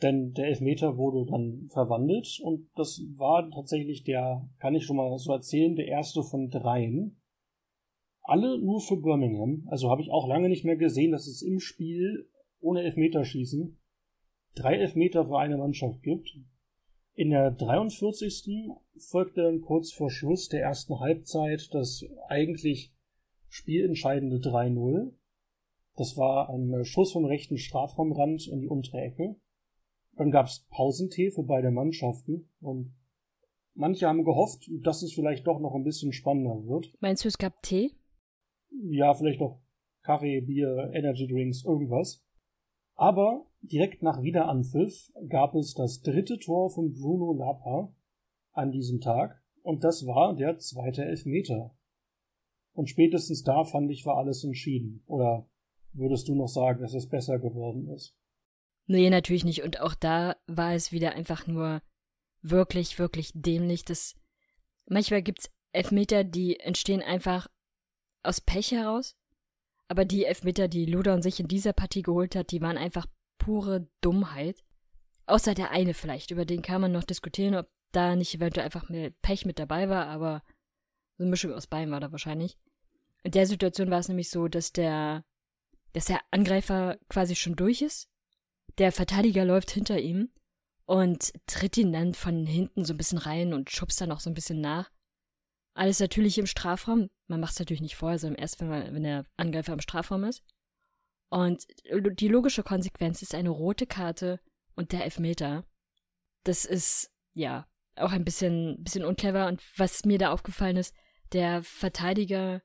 [0.00, 5.18] Denn der Elfmeter wurde dann verwandelt und das war tatsächlich der, kann ich schon mal
[5.18, 7.20] so erzählen, der erste von dreien.
[8.22, 9.66] Alle nur für Birmingham.
[9.70, 13.76] Also habe ich auch lange nicht mehr gesehen, dass es im Spiel ohne Elfmeterschießen
[14.54, 16.38] drei Elfmeter für eine Mannschaft gibt.
[17.18, 18.70] In der 43.
[18.96, 22.94] folgte dann kurz vor Schluss der ersten Halbzeit das eigentlich
[23.48, 25.10] spielentscheidende 3-0.
[25.96, 29.34] Das war ein Schuss vom rechten Strafraumrand in die untere Ecke.
[30.12, 32.94] Dann gab es Pausentee für beide Mannschaften und
[33.74, 36.94] manche haben gehofft, dass es vielleicht doch noch ein bisschen spannender wird.
[37.00, 37.96] Meinst du, es gab Tee?
[38.70, 39.60] Ja, vielleicht noch
[40.02, 42.24] Kaffee, Bier, Energy Drinks, irgendwas.
[42.94, 47.94] Aber direkt nach Wiederanpfiff gab es das dritte Tor von Bruno Lapa
[48.52, 51.74] an diesem Tag und das war der zweite Elfmeter.
[52.72, 55.02] Und spätestens da fand ich, war alles entschieden.
[55.06, 55.48] Oder
[55.92, 58.16] würdest du noch sagen, dass es besser geworden ist?
[58.86, 59.62] Nee, natürlich nicht.
[59.62, 61.82] Und auch da war es wieder einfach nur
[62.40, 63.84] wirklich, wirklich dämlich.
[63.84, 64.14] Das
[64.86, 67.48] manchmal gibt's Elfmeter, die entstehen einfach
[68.22, 69.16] aus Pech heraus.
[69.88, 73.06] Aber die Elfmeter, die Ludon sich in dieser Partie geholt hat, die waren einfach
[73.38, 74.64] pure Dummheit.
[75.26, 78.88] Außer der eine vielleicht, über den kann man noch diskutieren, ob da nicht eventuell einfach
[78.88, 80.42] mehr Pech mit dabei war, aber
[81.16, 82.58] so eine Mischung aus beiden war da wahrscheinlich.
[83.22, 85.24] In der Situation war es nämlich so, dass der,
[85.92, 88.08] dass der Angreifer quasi schon durch ist
[88.78, 90.30] der Verteidiger läuft hinter ihm
[90.86, 94.30] und tritt ihn dann von hinten so ein bisschen rein und schubst dann auch so
[94.30, 94.90] ein bisschen nach.
[95.74, 97.10] Alles natürlich im Strafraum.
[97.26, 100.24] Man macht es natürlich nicht vorher, sondern erst, wenn, man, wenn der Angreifer im Strafraum
[100.24, 100.42] ist.
[101.30, 104.40] Und die logische Konsequenz ist eine rote Karte
[104.74, 105.64] und der Elfmeter.
[106.44, 109.46] Das ist, ja, auch ein bisschen, bisschen unclever.
[109.46, 110.94] Und was mir da aufgefallen ist,
[111.32, 112.62] der Verteidiger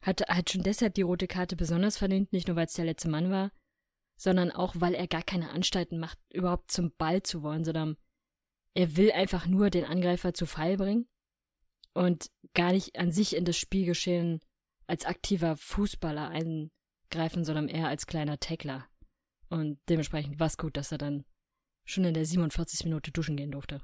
[0.00, 3.08] hat, hat schon deshalb die rote Karte besonders verdient, nicht nur weil es der letzte
[3.10, 3.50] Mann war,
[4.16, 7.96] sondern auch, weil er gar keine Anstalten macht, überhaupt zum Ball zu wollen, sondern
[8.74, 11.08] er will einfach nur den Angreifer zu Fall bringen
[11.94, 14.40] und gar nicht an sich in das Spielgeschehen
[14.86, 16.30] als aktiver Fußballer
[17.10, 18.86] eingreifen, sondern eher als kleiner Tackler.
[19.50, 21.24] Und dementsprechend war es gut, dass er dann
[21.84, 22.84] schon in der 47.
[22.84, 23.80] Minute duschen gehen durfte.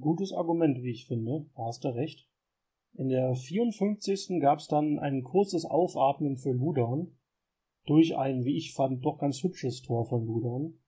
[0.00, 1.46] Gutes Argument, wie ich finde.
[1.56, 2.28] Da hast du recht.
[2.94, 4.40] In der 54.
[4.40, 7.18] gab es dann ein kurzes Aufatmen für Ludon,
[7.84, 10.80] durch ein, wie ich fand, doch ganz hübsches Tor von Ludon.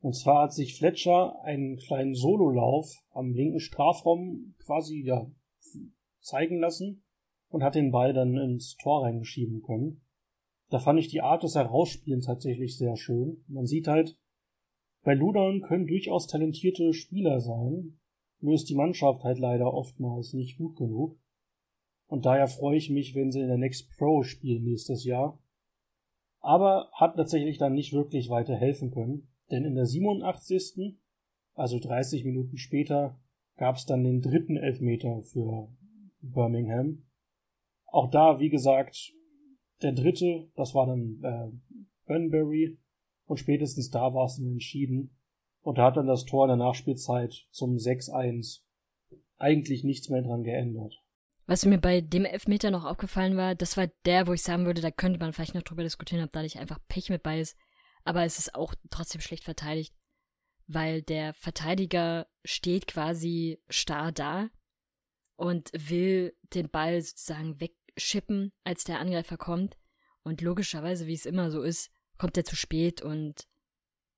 [0.00, 5.30] Und zwar hat sich Fletcher einen kleinen Sololauf am linken Strafraum quasi ja,
[6.20, 7.04] zeigen lassen
[7.48, 10.00] und hat den Ball dann ins Tor reingeschieben können.
[10.70, 13.44] Da fand ich die Art des Herausspielens tatsächlich sehr schön.
[13.48, 14.16] Man sieht halt,
[15.02, 17.98] bei Ludon können durchaus talentierte Spieler sein,
[18.40, 21.18] nur ist die Mannschaft halt leider oftmals nicht gut genug.
[22.06, 25.42] Und daher freue ich mich, wenn sie in der Next Pro spielen nächstes Jahr,
[26.40, 30.98] aber hat tatsächlich dann nicht wirklich weiter helfen können, denn in der 87.,
[31.54, 33.20] also 30 Minuten später,
[33.56, 35.68] gab es dann den dritten Elfmeter für
[36.20, 37.06] Birmingham.
[37.86, 39.12] Auch da, wie gesagt,
[39.82, 41.50] der dritte, das war dann äh,
[42.06, 42.78] Bunbury,
[43.30, 45.16] und spätestens da war es dann entschieden.
[45.62, 48.62] Und da hat dann das Tor in der Nachspielzeit zum 6-1
[49.38, 51.00] eigentlich nichts mehr dran geändert.
[51.46, 54.80] Was mir bei dem Elfmeter noch aufgefallen war, das war der, wo ich sagen würde,
[54.80, 57.56] da könnte man vielleicht noch drüber diskutieren, ob da nicht einfach Pech mit bei ist.
[58.04, 59.94] Aber es ist auch trotzdem schlecht verteidigt,
[60.66, 64.48] weil der Verteidiger steht quasi starr da
[65.36, 67.60] und will den Ball sozusagen
[68.00, 69.76] wegschippen, als der Angreifer kommt.
[70.22, 73.46] Und logischerweise, wie es immer so ist, kommt er zu spät und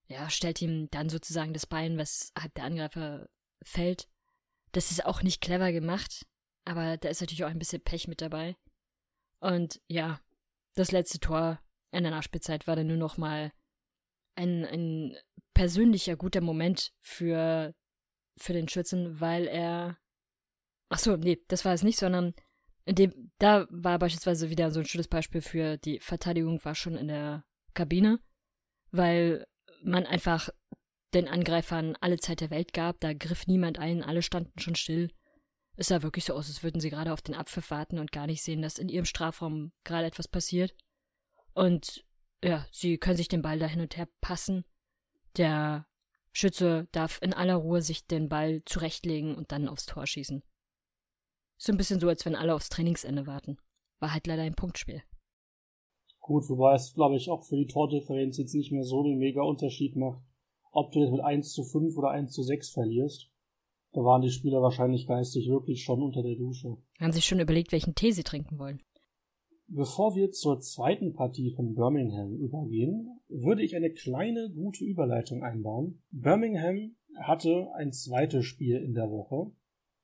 [0.08, 3.28] ja, stellt ihm dann sozusagen das Bein, was hat der Angreifer
[3.62, 4.08] fällt.
[4.72, 6.26] Das ist auch nicht clever gemacht.
[6.64, 8.56] Aber da ist natürlich auch ein bisschen Pech mit dabei.
[9.40, 10.20] Und ja,
[10.74, 13.52] das letzte Tor in der Nachspielzeit war dann nur noch mal
[14.34, 15.16] ein, ein
[15.54, 17.74] persönlicher guter Moment für,
[18.36, 19.98] für den Schützen, weil er.
[20.88, 22.34] Ach so, nee, das war es nicht, sondern
[22.86, 27.08] dem, da war beispielsweise wieder so ein schönes Beispiel für die Verteidigung war schon in
[27.08, 28.20] der Kabine,
[28.90, 29.46] weil
[29.82, 30.48] man einfach
[31.14, 35.10] den Angreifern alle Zeit der Welt gab, da griff niemand ein, alle standen schon still
[35.76, 38.26] es sah wirklich so aus, als würden sie gerade auf den Abpfiff warten und gar
[38.26, 40.74] nicht sehen, dass in ihrem Strafraum gerade etwas passiert.
[41.54, 42.04] Und
[42.42, 44.64] ja, sie können sich den Ball da hin und her passen.
[45.36, 45.86] Der
[46.32, 50.42] Schütze darf in aller Ruhe sich den Ball zurechtlegen und dann aufs Tor schießen.
[51.64, 53.56] So ein bisschen so, als wenn alle aufs Trainingsende warten.
[54.00, 55.00] war halt leider ein Punktspiel.
[56.18, 59.42] Gut, wobei es, glaube ich, auch für die Tordifferenz jetzt nicht mehr so den mega
[59.42, 60.20] Unterschied macht,
[60.72, 63.30] ob du jetzt mit 1 zu 5 oder 1 zu 6 verlierst.
[63.92, 66.78] Da waren die Spieler wahrscheinlich geistig wirklich schon unter der Dusche.
[66.98, 68.82] Haben sich schon überlegt, welchen Tee sie trinken wollen.
[69.68, 76.02] Bevor wir zur zweiten Partie von Birmingham übergehen, würde ich eine kleine gute Überleitung einbauen.
[76.10, 79.52] Birmingham hatte ein zweites Spiel in der Woche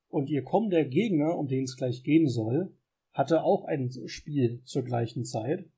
[0.08, 2.74] und ihr kommender Gegner, um den es gleich gehen soll,
[3.12, 5.68] hatte auch ein Spiel zur gleichen Zeit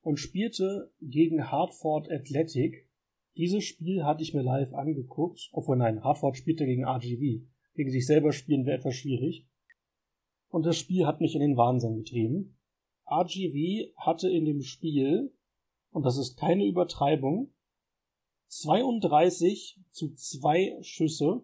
[0.00, 2.88] und spielte gegen Hartford Athletic.
[3.36, 7.46] Dieses Spiel hatte ich mir live angeguckt, obwohl nein, Hartford spielte gegen RGV.
[7.74, 9.46] Gegen sich selber spielen wäre etwas schwierig.
[10.48, 12.58] Und das Spiel hat mich in den Wahnsinn getrieben.
[13.10, 15.32] RGV hatte in dem Spiel,
[15.90, 17.52] und das ist keine Übertreibung,
[18.48, 21.42] 32 zu 2 Schüsse,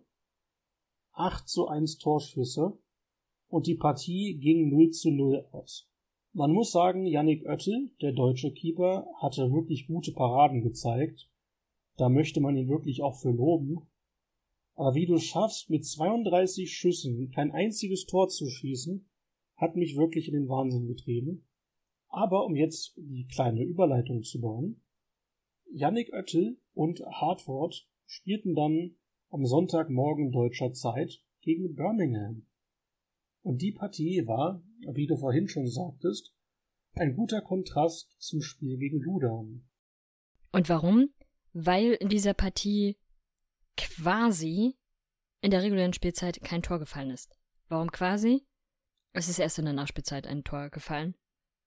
[1.18, 2.78] 8 zu 1 Torschüsse
[3.48, 5.90] und die Partie ging 0 zu 0 aus.
[6.32, 11.28] Man muss sagen, Yannick Oettel, der deutsche Keeper, hatte wirklich gute Paraden gezeigt.
[11.96, 13.88] Da möchte man ihn wirklich auch für loben.
[14.76, 19.10] Aber wie du schaffst, mit 32 Schüssen kein einziges Tor zu schießen,
[19.56, 21.48] hat mich wirklich in den Wahnsinn getrieben.
[22.06, 24.84] Aber um jetzt die kleine Überleitung zu bauen,
[25.72, 28.94] Yannick Oettel und Hartford spielten dann
[29.30, 32.46] am Sonntagmorgen deutscher Zeit gegen Birmingham.
[33.42, 34.62] Und die Partie war,
[34.92, 36.34] wie du vorhin schon sagtest,
[36.94, 39.68] ein guter Kontrast zum Spiel gegen Ludan.
[40.52, 41.10] Und warum?
[41.52, 42.98] Weil in dieser Partie
[43.76, 44.76] quasi
[45.40, 47.38] in der regulären Spielzeit kein Tor gefallen ist.
[47.68, 48.46] Warum quasi?
[49.12, 51.14] Es ist erst in der Nachspielzeit ein Tor gefallen.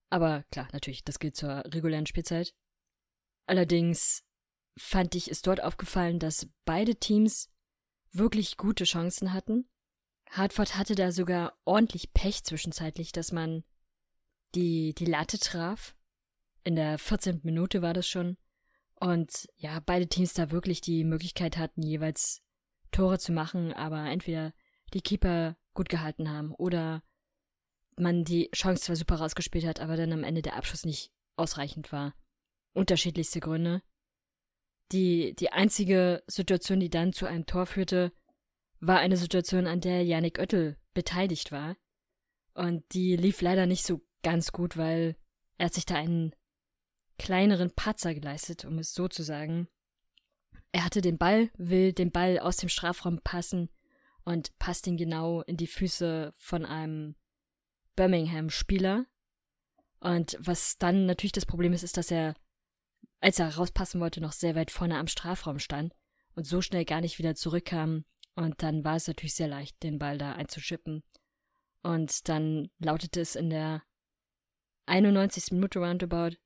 [0.09, 2.53] Aber klar, natürlich, das gilt zur regulären Spielzeit.
[3.45, 4.23] Allerdings
[4.77, 7.49] fand ich es dort aufgefallen, dass beide Teams
[8.11, 9.67] wirklich gute Chancen hatten.
[10.29, 13.63] Hartford hatte da sogar ordentlich Pech zwischenzeitlich, dass man
[14.55, 15.95] die, die Latte traf.
[16.63, 17.41] In der 14.
[17.43, 18.37] Minute war das schon.
[18.95, 22.41] Und ja, beide Teams da wirklich die Möglichkeit hatten, jeweils
[22.91, 24.53] Tore zu machen, aber entweder
[24.93, 27.01] die Keeper gut gehalten haben oder
[27.95, 31.91] man die Chance zwar super rausgespielt hat, aber dann am Ende der Abschluss nicht ausreichend
[31.91, 32.13] war.
[32.73, 33.81] Unterschiedlichste Gründe.
[34.91, 38.11] Die, die einzige Situation, die dann zu einem Tor führte,
[38.79, 41.77] war eine Situation, an der Yannick Oettel beteiligt war.
[42.53, 45.15] Und die lief leider nicht so ganz gut, weil
[45.57, 46.35] er hat sich da einen
[47.17, 49.67] kleineren Patzer geleistet, um es so zu sagen.
[50.71, 53.69] Er hatte den Ball, will den Ball aus dem Strafraum passen
[54.23, 57.15] und passt ihn genau in die Füße von einem
[57.95, 59.05] Birmingham-Spieler.
[59.99, 62.35] Und was dann natürlich das Problem ist, ist, dass er,
[63.19, 65.93] als er rauspassen wollte, noch sehr weit vorne am Strafraum stand
[66.35, 68.05] und so schnell gar nicht wieder zurückkam.
[68.35, 71.03] Und dann war es natürlich sehr leicht, den Ball da einzuschippen.
[71.83, 73.83] Und dann lautete es in der
[74.85, 75.51] 91.
[75.51, 76.37] Minute roundabout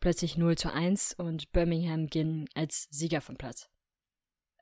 [0.00, 3.70] plötzlich 0 zu 1 und Birmingham ging als Sieger vom Platz.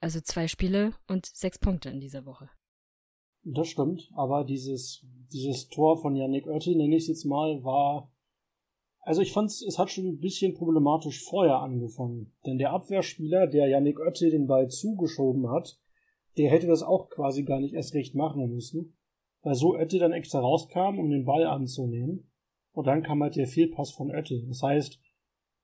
[0.01, 2.51] Also zwei Spiele und sechs Punkte in dieser Woche.
[3.45, 8.13] Das stimmt, aber dieses, dieses Tor von Yannick Oettel, nenne ich es jetzt mal, war.
[9.09, 12.31] Also ich fand es hat schon ein bisschen problematisch vorher angefangen.
[12.45, 15.79] Denn der Abwehrspieler, der Yannick Oettel den Ball zugeschoben hat,
[16.37, 18.99] der hätte das auch quasi gar nicht erst recht machen müssen.
[19.41, 22.31] Weil so Oettel dann extra rauskam, um den Ball anzunehmen.
[22.73, 24.45] Und dann kam halt der Fehlpass von Oettel.
[24.47, 25.01] Das heißt,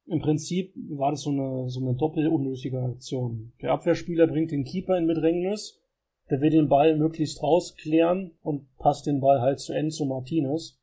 [0.06, 3.52] im Prinzip war das so eine, so eine doppel unnötige Aktion.
[3.60, 5.84] Der Abwehrspieler bringt den Keeper in Bedrängnis
[6.30, 10.80] der will den Ball möglichst rausklären und passt den Ball halt zu Enzo Martinez.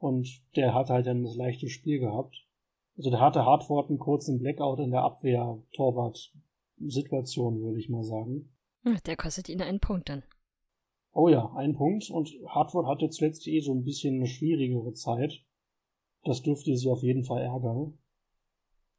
[0.00, 2.46] Und der hat halt dann das leichte Spiel gehabt.
[2.96, 8.50] Also der hatte Hartford einen kurzen Blackout in der Abwehr-Torwart-Situation, würde ich mal sagen.
[9.06, 10.22] Der kostet ihn einen Punkt dann.
[11.12, 12.08] Oh ja, ein Punkt.
[12.10, 15.44] Und Hartford hatte zuletzt eh so ein bisschen eine schwierigere Zeit.
[16.24, 17.98] Das dürfte sie auf jeden Fall ärgern.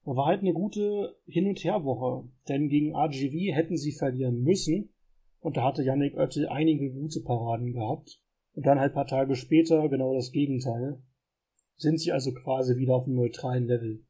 [0.03, 2.29] war halt eine gute Hin- und Her-Woche.
[2.47, 4.93] Denn gegen RGV hätten sie verlieren müssen.
[5.39, 8.21] Und da hatte Yannick Oettel einige gute Paraden gehabt.
[8.53, 11.01] Und dann halt paar Tage später genau das Gegenteil.
[11.77, 14.05] Sind sie also quasi wieder auf einem neutralen Level.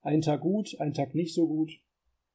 [0.00, 1.72] Ein Tag gut, ein Tag nicht so gut.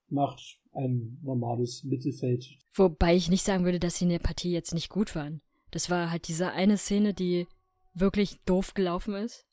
[0.07, 2.45] Macht ein normales Mittelfeld.
[2.73, 5.41] Wobei ich nicht sagen würde, dass sie in der Partie jetzt nicht gut waren.
[5.71, 7.47] Das war halt diese eine Szene, die
[7.93, 9.45] wirklich doof gelaufen ist.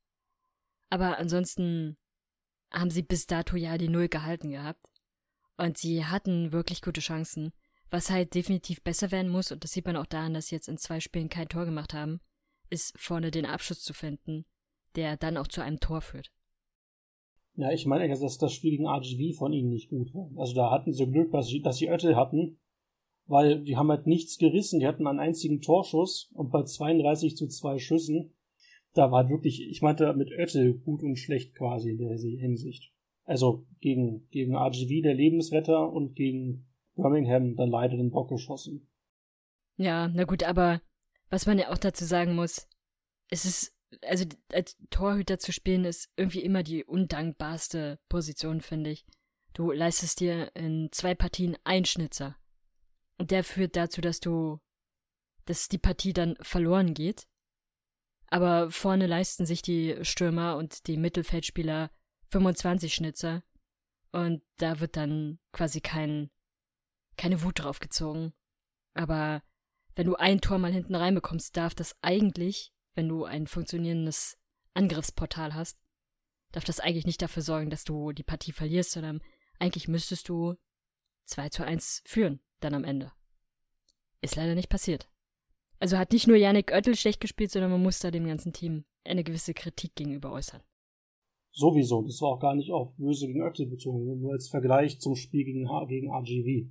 [0.91, 1.97] Aber ansonsten
[2.71, 4.85] haben sie bis dato ja die Null gehalten gehabt.
[5.57, 7.53] Und sie hatten wirklich gute Chancen.
[7.91, 10.69] Was halt definitiv besser werden muss, und das sieht man auch daran, dass sie jetzt
[10.69, 12.21] in zwei Spielen kein Tor gemacht haben,
[12.71, 14.45] ist vorne den Abschluss zu finden,
[14.95, 16.31] der dann auch zu einem Tor führt.
[17.59, 20.31] Ja, ich meine, dass das Spiel gegen RGV von ihnen nicht gut war.
[20.37, 22.61] Also da hatten sie Glück, dass sie, dass sie Öttel hatten,
[23.27, 24.79] weil die haben halt nichts gerissen.
[24.79, 28.33] Die hatten einen einzigen Torschuss und bei 32 zu zwei Schüssen,
[28.95, 32.93] da war wirklich, ich meinte mit Oette gut und schlecht quasi in der Hinsicht.
[33.25, 36.68] Also gegen, gegen RGV der Lebensretter und gegen
[36.99, 38.89] Birmingham dann leider den Bock geschossen.
[39.77, 40.81] Ja, na gut, aber
[41.31, 42.69] was man ja auch dazu sagen muss,
[43.31, 49.07] es ist, also als Torhüter zu spielen, ist irgendwie immer die undankbarste Position, finde ich.
[49.55, 52.37] Du leistest dir in zwei Partien einen Schnitzer.
[53.19, 54.61] Und der führt dazu, dass du,
[55.45, 57.27] dass die Partie dann verloren geht.
[58.29, 61.91] Aber vorne leisten sich die Stürmer und die Mittelfeldspieler
[62.31, 63.43] 25 Schnitzer.
[64.13, 66.31] Und da wird dann quasi kein,
[67.19, 68.33] keine Wut drauf gezogen.
[68.95, 69.43] Aber
[69.95, 74.39] wenn du ein Tor mal hinten reinbekommst, darf das eigentlich, wenn du ein funktionierendes
[74.73, 75.77] Angriffsportal hast,
[76.53, 79.21] darf das eigentlich nicht dafür sorgen, dass du die Partie verlierst, sondern
[79.59, 80.55] eigentlich müsstest du
[81.27, 83.13] 2 zu 1 führen, dann am Ende.
[84.21, 85.11] Ist leider nicht passiert.
[85.81, 88.85] Also hat nicht nur Yannick Oettel schlecht gespielt, sondern man muss da dem ganzen Team
[89.05, 90.63] eine gewisse Kritik gegenüber äußern.
[91.53, 95.17] Sowieso, das war auch gar nicht auf Böse gegen Oettel bezogen, nur als Vergleich zum
[95.17, 96.71] Spiel gegen, gegen RGV.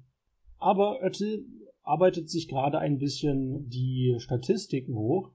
[0.58, 1.46] Aber Oettel
[1.84, 5.32] arbeitet sich gerade ein bisschen die Statistiken hoch,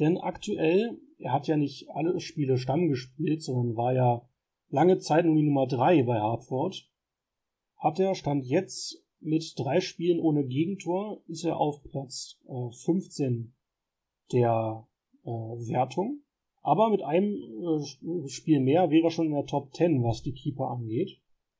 [0.00, 4.28] denn aktuell, er hat ja nicht alle Spiele Stamm gespielt, sondern war ja
[4.70, 6.88] lange Zeit nur die Nummer 3 bei Hartford,
[7.76, 13.54] hat er Stand jetzt mit drei Spielen ohne Gegentor, ist er auf Platz äh, 15
[14.32, 14.86] der
[15.24, 16.22] äh, Wertung.
[16.62, 20.34] Aber mit einem äh, Spiel mehr wäre er schon in der Top 10, was die
[20.34, 21.18] Keeper angeht.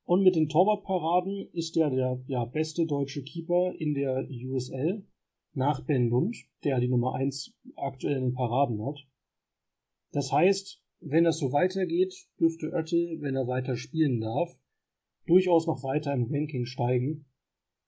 [0.09, 5.07] Und mit den Torwartparaden ist er der ja, beste deutsche Keeper in der USL
[5.53, 9.07] nach Ben Lund, der die Nummer 1 aktuell in den Paraden hat.
[10.13, 14.59] Das heißt, wenn das so weitergeht, dürfte Oettel, wenn er weiter spielen darf,
[15.27, 17.27] durchaus noch weiter im Ranking steigen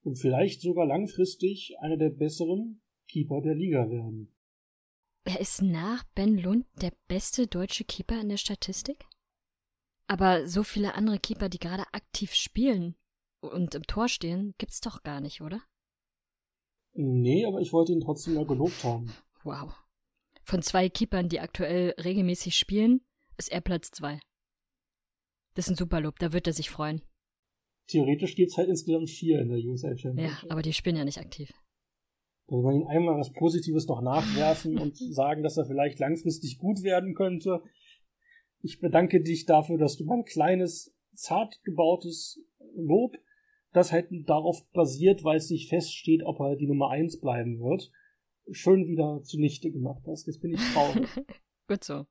[0.02, 4.30] und vielleicht sogar langfristig einer der besseren Keeper der Liga werden.
[5.24, 9.06] Er ist nach Ben Lund der beste deutsche Keeper in der Statistik?
[10.10, 12.96] Aber so viele andere Keeper, die gerade aktiv spielen
[13.38, 15.62] und im Tor stehen, gibt's doch gar nicht, oder?
[16.94, 19.14] Nee, aber ich wollte ihn trotzdem mal gelobt haben.
[19.44, 19.72] Wow.
[20.42, 23.02] Von zwei Keepern, die aktuell regelmäßig spielen,
[23.36, 24.18] ist er Platz zwei.
[25.54, 27.02] Das ist ein super Lob, da wird er sich freuen.
[27.86, 30.42] Theoretisch gibt es halt insgesamt vier in der USL Championship.
[30.42, 31.52] Ja, aber die spielen ja nicht aktiv.
[32.48, 36.82] Will man ihm einmal was Positives noch nachwerfen und sagen, dass er vielleicht langfristig gut
[36.82, 37.62] werden könnte.
[38.62, 42.42] Ich bedanke dich dafür, dass du mein kleines, zart gebautes
[42.74, 43.16] Lob,
[43.72, 47.90] das halt darauf basiert, weil es nicht feststeht, ob er die Nummer eins bleiben wird,
[48.50, 50.26] schön wieder zunichte gemacht hast.
[50.26, 51.08] Jetzt bin ich traurig.
[51.68, 52.06] Gut so.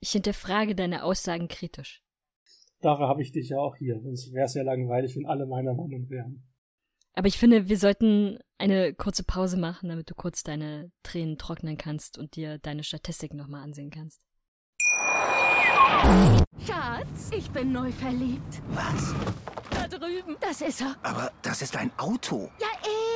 [0.00, 2.02] Ich hinterfrage deine Aussagen kritisch.
[2.80, 5.74] Dafür habe ich dich ja auch hier, sonst wäre es ja langweilig, wenn alle meiner
[5.74, 6.42] Meinung wären.
[7.12, 11.76] Aber ich finde, wir sollten eine kurze Pause machen, damit du kurz deine Tränen trocknen
[11.76, 14.22] kannst und dir deine Statistik nochmal ansehen kannst.
[16.66, 18.62] Schatz, ich bin neu verliebt.
[18.72, 19.14] Was?
[19.70, 20.36] Da drüben.
[20.40, 20.96] Das ist er.
[21.02, 22.50] Aber das ist ein Auto.
[22.60, 22.68] Ja,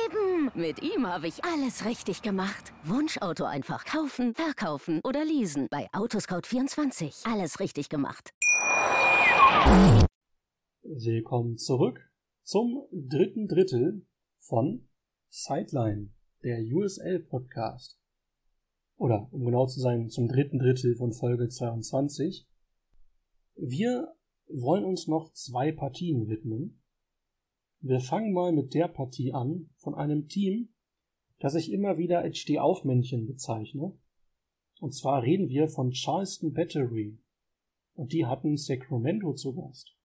[0.05, 0.51] eben.
[0.55, 2.73] Mit ihm habe ich alles richtig gemacht.
[2.83, 5.67] Wunschauto einfach kaufen, verkaufen oder leasen.
[5.69, 7.31] Bei Autoscout24.
[7.31, 8.33] Alles richtig gemacht.
[10.83, 11.99] Willkommen zurück
[12.43, 14.05] zum dritten Drittel
[14.37, 14.87] von
[15.29, 16.09] Sideline,
[16.43, 17.99] der USL Podcast.
[18.97, 22.47] Oder um genau zu sein, zum dritten Drittel von Folge 22.
[23.55, 24.15] Wir
[24.47, 26.81] wollen uns noch zwei Partien widmen.
[27.79, 30.73] Wir fangen mal mit der Partie an von einem Team,
[31.39, 33.97] das ich immer wieder als Stehaufmännchen bezeichne.
[34.79, 37.17] Und zwar reden wir von Charleston Battery.
[37.93, 39.95] Und die hatten Sacramento zu Gast.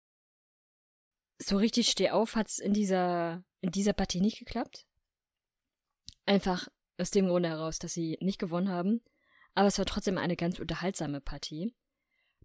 [1.38, 4.86] So richtig Stehauf hat's in dieser, in dieser Partie nicht geklappt.
[6.24, 9.00] Einfach aus dem Grunde heraus, dass sie nicht gewonnen haben.
[9.54, 11.74] Aber es war trotzdem eine ganz unterhaltsame Partie,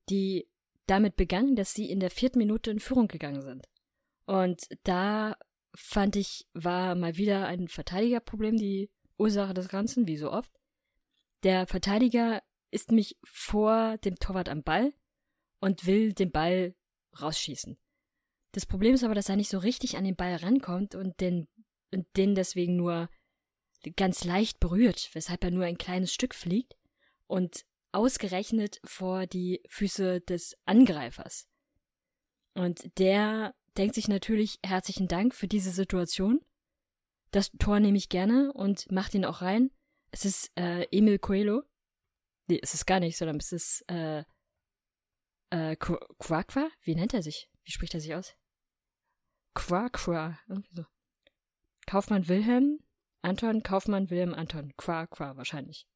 [0.09, 0.49] die
[0.87, 3.67] damit begann, dass sie in der vierten Minute in Führung gegangen sind.
[4.25, 5.37] Und da
[5.75, 10.51] fand ich, war mal wieder ein Verteidigerproblem die Ursache des Ganzen, wie so oft.
[11.43, 14.93] Der Verteidiger ist mich vor dem Torwart am Ball
[15.59, 16.75] und will den Ball
[17.21, 17.77] rausschießen.
[18.51, 21.47] Das Problem ist aber, dass er nicht so richtig an den Ball rankommt und den,
[21.91, 23.09] und den deswegen nur
[23.95, 26.75] ganz leicht berührt, weshalb er nur ein kleines Stück fliegt
[27.27, 27.65] und
[27.95, 31.47] ausgerechnet vor die Füße des Angreifers.
[32.53, 36.41] Und der denkt sich natürlich herzlichen Dank für diese Situation.
[37.31, 39.71] Das Tor nehme ich gerne und macht ihn auch rein.
[40.11, 41.63] Es ist äh, Emil Coelho.
[42.47, 44.23] Nee, es ist gar nicht, sondern es ist äh,
[45.49, 46.69] äh, Quaqua?
[46.81, 47.49] Wie nennt er sich?
[47.63, 48.35] Wie spricht er sich aus?
[49.53, 50.37] Quaqua.
[50.47, 50.85] Irgendwie so.
[51.87, 52.79] Kaufmann Wilhelm,
[53.21, 54.73] Anton, Kaufmann Wilhelm Anton.
[54.77, 55.87] Qua, qua, wahrscheinlich.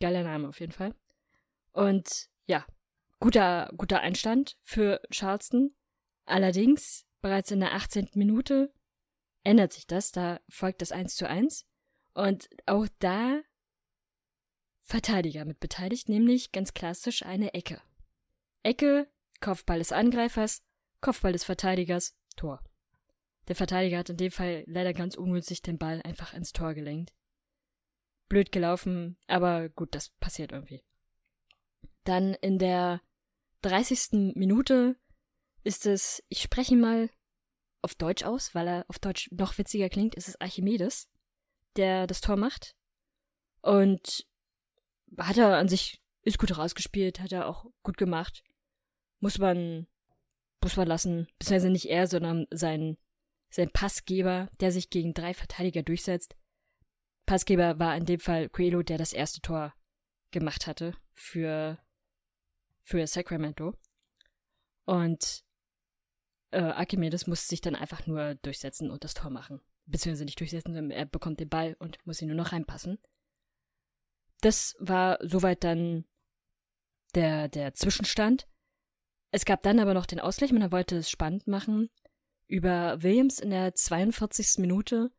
[0.00, 0.94] Geiler Name auf jeden Fall.
[1.72, 2.66] Und ja,
[3.20, 5.72] guter, guter Einstand für Charleston.
[6.24, 8.10] Allerdings, bereits in der 18.
[8.14, 8.72] Minute
[9.44, 11.66] ändert sich das, da folgt das 1 zu 1.
[12.14, 13.40] Und auch da
[14.80, 17.80] Verteidiger mit beteiligt, nämlich ganz klassisch eine Ecke.
[18.64, 19.08] Ecke,
[19.40, 20.62] Kopfball des Angreifers,
[21.00, 22.62] Kopfball des Verteidigers, Tor.
[23.48, 27.12] Der Verteidiger hat in dem Fall leider ganz ungünstig den Ball einfach ins Tor gelenkt.
[28.30, 30.82] Blöd gelaufen, aber gut, das passiert irgendwie.
[32.04, 33.02] Dann in der
[33.62, 34.34] 30.
[34.36, 34.96] Minute
[35.64, 37.10] ist es, ich spreche ihn mal
[37.82, 41.10] auf Deutsch aus, weil er auf Deutsch noch witziger klingt, ist es Archimedes,
[41.76, 42.74] der das Tor macht.
[43.62, 44.26] Und
[45.18, 48.44] hat er an sich, ist gut rausgespielt, hat er auch gut gemacht.
[49.18, 49.88] Muss man,
[50.62, 52.96] muss man lassen, beziehungsweise nicht er, sondern sein,
[53.50, 56.36] sein Passgeber, der sich gegen drei Verteidiger durchsetzt.
[57.30, 59.74] Passgeber war in dem Fall Coelho, der das erste Tor
[60.30, 61.78] gemacht hatte für,
[62.82, 63.74] für Sacramento.
[64.84, 65.44] Und
[66.50, 69.60] äh, Archimedes muss sich dann einfach nur durchsetzen und das Tor machen.
[69.86, 72.98] Beziehungsweise nicht durchsetzen, er bekommt den Ball und muss ihn nur noch reinpassen
[74.40, 76.04] das war soweit dann
[77.14, 78.48] der, der Zwischenstand.
[79.30, 81.90] Es gab dann aber noch den Ausgleich, man wollte es spannend machen,
[82.46, 84.58] über Williams in der 42.
[84.58, 85.12] Minute.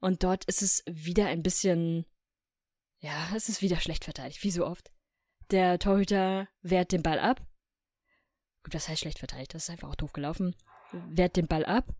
[0.00, 2.06] Und dort ist es wieder ein bisschen,
[2.98, 4.90] ja, es ist wieder schlecht verteidigt, wie so oft.
[5.50, 7.40] Der Torhüter wehrt den Ball ab.
[8.62, 10.54] Gut, das heißt schlecht verteidigt, das ist einfach auch doof gelaufen.
[10.92, 11.94] Wehrt den Ball ab.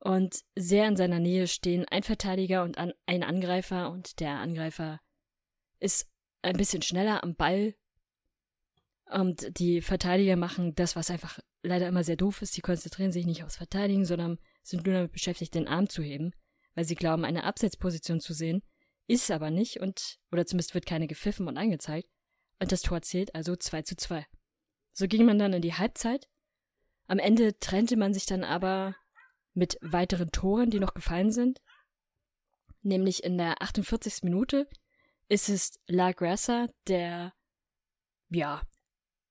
[0.00, 5.00] Und sehr in seiner Nähe stehen ein Verteidiger und ein Angreifer und der Angreifer
[5.80, 6.08] ist
[6.42, 7.74] ein bisschen schneller am Ball.
[9.10, 12.52] Und die Verteidiger machen das, was einfach leider immer sehr doof ist.
[12.52, 16.32] Sie konzentrieren sich nicht aufs Verteidigen, sondern sind nur damit beschäftigt, den Arm zu heben,
[16.74, 18.62] weil sie glauben, eine Absetzposition zu sehen.
[19.06, 22.08] Ist aber nicht und, oder zumindest wird keine gepfiffen und angezeigt.
[22.60, 24.26] Und das Tor zählt also 2 zu 2.
[24.92, 26.28] So ging man dann in die Halbzeit.
[27.06, 28.96] Am Ende trennte man sich dann aber
[29.54, 31.60] mit weiteren Toren, die noch gefallen sind.
[32.82, 34.22] Nämlich in der 48.
[34.22, 34.68] Minute
[35.28, 37.32] ist es La Grassa, der
[38.30, 38.62] ja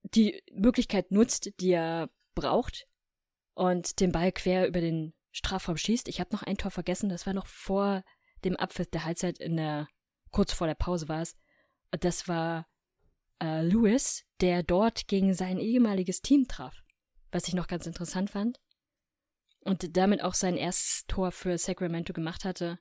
[0.03, 2.87] die Möglichkeit nutzt, die er braucht
[3.53, 6.07] und den Ball quer über den Strafraum schießt.
[6.07, 8.03] Ich habe noch ein Tor vergessen, das war noch vor
[8.43, 9.87] dem Abpfiff der Halbzeit in der
[10.31, 11.35] kurz vor der Pause war es.
[11.91, 12.67] Das war
[13.41, 16.83] äh, Lewis, der dort gegen sein ehemaliges Team traf,
[17.31, 18.59] was ich noch ganz interessant fand
[19.61, 22.79] und damit auch sein erstes Tor für Sacramento gemacht hatte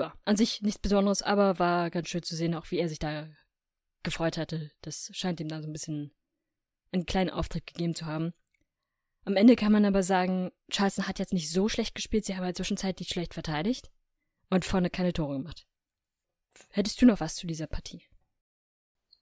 [0.00, 2.98] ja, an sich nichts Besonderes, aber war ganz schön zu sehen, auch wie er sich
[2.98, 3.28] da
[4.02, 4.70] gefreut hatte.
[4.82, 6.12] Das scheint ihm dann so ein bisschen
[6.92, 8.32] einen kleinen Auftritt gegeben zu haben.
[9.24, 12.44] Am Ende kann man aber sagen, Charleston hat jetzt nicht so schlecht gespielt, sie haben
[12.44, 13.90] halt zwischenzeitlich schlecht verteidigt
[14.48, 15.66] und vorne keine Tore gemacht.
[16.70, 18.02] Hättest du noch was zu dieser Partie?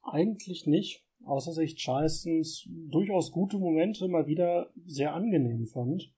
[0.02, 6.12] Eigentlich nicht, außer dass ich Charlestons durchaus gute Momente mal wieder sehr angenehm fand.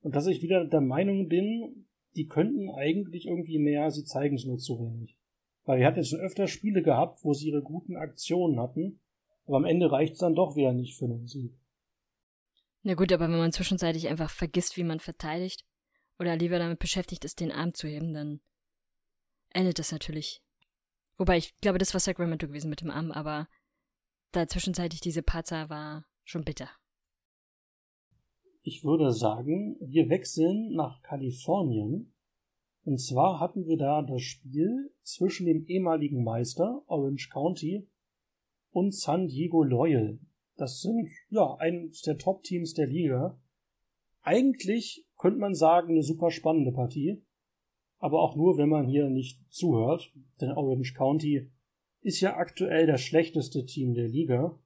[0.00, 4.44] Und dass ich wieder der Meinung bin, die könnten eigentlich irgendwie mehr, sie zeigen es
[4.44, 5.18] nur zu wenig.
[5.64, 9.00] Weil wir hatten jetzt schon öfter Spiele gehabt, wo sie ihre guten Aktionen hatten,
[9.46, 11.58] aber am Ende reicht es dann doch wieder nicht für den Sieg.
[12.82, 15.64] Na gut, aber wenn man zwischenzeitlich einfach vergisst, wie man verteidigt,
[16.18, 18.40] oder lieber damit beschäftigt ist, den Arm zu heben, dann
[19.50, 20.42] endet das natürlich.
[21.16, 23.48] Wobei ich glaube, das war Sacramento gewesen mit dem Arm, aber
[24.32, 26.70] da zwischenzeitlich diese Patzer war schon bitter.
[28.62, 32.12] Ich würde sagen, wir wechseln nach Kalifornien.
[32.84, 37.88] Und zwar hatten wir da das Spiel zwischen dem ehemaligen Meister Orange County
[38.70, 40.18] und San Diego Loyal.
[40.58, 43.40] Das sind ja eines der Top-Teams der Liga.
[44.22, 47.24] Eigentlich könnte man sagen, eine super spannende Partie.
[47.98, 50.12] Aber auch nur, wenn man hier nicht zuhört.
[50.40, 51.52] Denn Orange County
[52.00, 54.58] ist ja aktuell das schlechteste Team der Liga.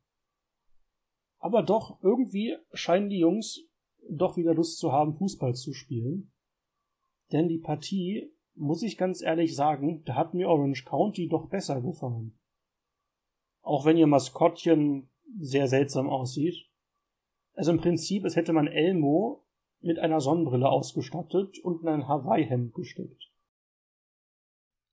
[1.39, 3.61] Aber doch, irgendwie scheinen die Jungs
[4.09, 6.33] doch wieder Lust zu haben, Fußball zu spielen.
[7.33, 11.83] Denn die Partie, muss ich ganz ehrlich sagen, da hat mir Orange County doch besser
[11.83, 12.39] gefallen.
[13.61, 16.67] Auch wenn ihr Maskottchen sehr seltsam aussieht.
[17.55, 19.45] Also im Prinzip, es hätte man Elmo
[19.81, 23.31] mit einer Sonnenbrille ausgestattet und in ein Hawaii-Hemd gesteckt.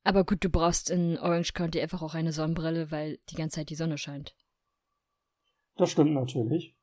[0.04, 3.70] Aber gut, du brauchst in Orange County einfach auch eine Sonnenbrille, weil die ganze Zeit
[3.70, 4.36] die Sonne scheint.
[5.76, 6.76] Das stimmt natürlich.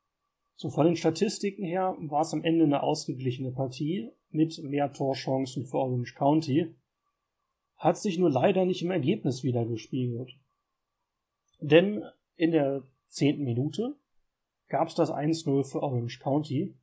[0.55, 5.65] So von den Statistiken her war es am Ende eine ausgeglichene Partie mit mehr Torchancen
[5.65, 6.75] für Orange County.
[7.75, 10.31] Hat sich nur leider nicht im Ergebnis wiedergespiegelt.
[11.59, 12.03] Denn
[12.35, 13.95] in der zehnten Minute
[14.67, 16.77] gab es das 1-0 für Orange County.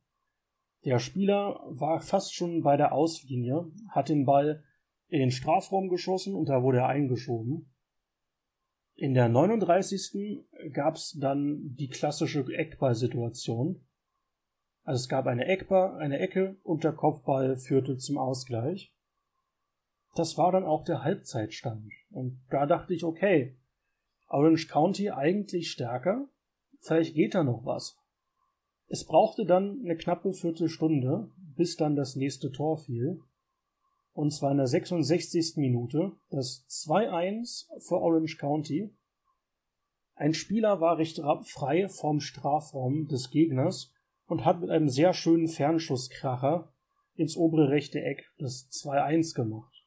[0.83, 4.63] Der Spieler war fast schon bei der Auslinie, hat den Ball
[5.07, 7.71] in den Strafraum geschossen und da wurde er eingeschoben.
[8.95, 10.45] In der 39.
[10.71, 13.85] gab es dann die klassische Eckball-Situation.
[14.83, 18.93] Also es gab eine Eckball, eine Ecke und der Kopfball führte zum Ausgleich.
[20.15, 21.91] Das war dann auch der Halbzeitstand.
[22.09, 23.57] Und da dachte ich, okay,
[24.27, 26.27] Orange County eigentlich stärker,
[26.79, 27.97] vielleicht geht da noch was.
[28.87, 33.21] Es brauchte dann eine knappe Viertelstunde, bis dann das nächste Tor fiel.
[34.13, 35.57] Und zwar in der 66.
[35.57, 38.95] Minute, das 2-1 für Orange County.
[40.13, 43.91] Ein Spieler war recht frei vom Strafraum des Gegners
[44.27, 46.71] und hat mit einem sehr schönen Fernschusskracher
[47.15, 49.85] ins obere rechte Eck das 2-1 gemacht.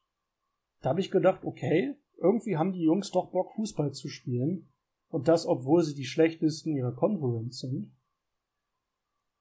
[0.81, 4.69] Da habe ich gedacht, okay, irgendwie haben die Jungs doch Bock, Fußball zu spielen.
[5.09, 7.91] Und das, obwohl sie die schlechtesten ihrer Conference sind.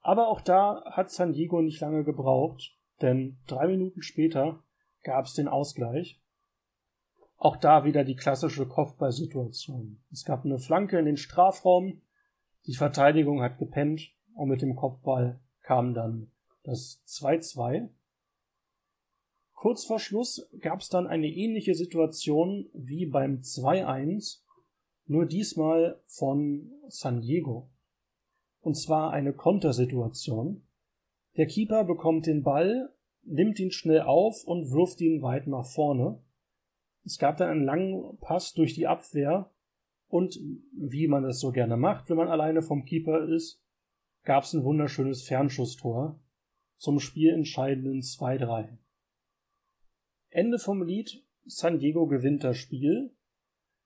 [0.01, 4.63] Aber auch da hat San Diego nicht lange gebraucht, denn drei Minuten später
[5.03, 6.23] gab es den Ausgleich.
[7.37, 10.03] Auch da wieder die klassische Kopfballsituation.
[10.11, 12.01] Es gab eine Flanke in den Strafraum,
[12.67, 16.31] die Verteidigung hat gepennt und mit dem Kopfball kam dann
[16.65, 17.89] das 2-2.
[19.61, 24.43] Kurz vor Schluss gab es dann eine ähnliche Situation wie beim 2-1,
[25.07, 27.69] nur diesmal von San Diego.
[28.61, 30.63] Und zwar eine Kontersituation.
[31.37, 32.95] Der Keeper bekommt den Ball,
[33.25, 36.23] nimmt ihn schnell auf und wirft ihn weit nach vorne.
[37.05, 39.51] Es gab dann einen langen Pass durch die Abwehr
[40.07, 40.39] und
[40.73, 43.61] wie man das so gerne macht, wenn man alleine vom Keeper ist,
[44.23, 46.21] gab es ein wunderschönes Fernschusstor
[46.77, 48.79] zum spielentscheidenden 2-3.
[50.31, 53.15] Ende vom Lied, San Diego gewinnt das Spiel,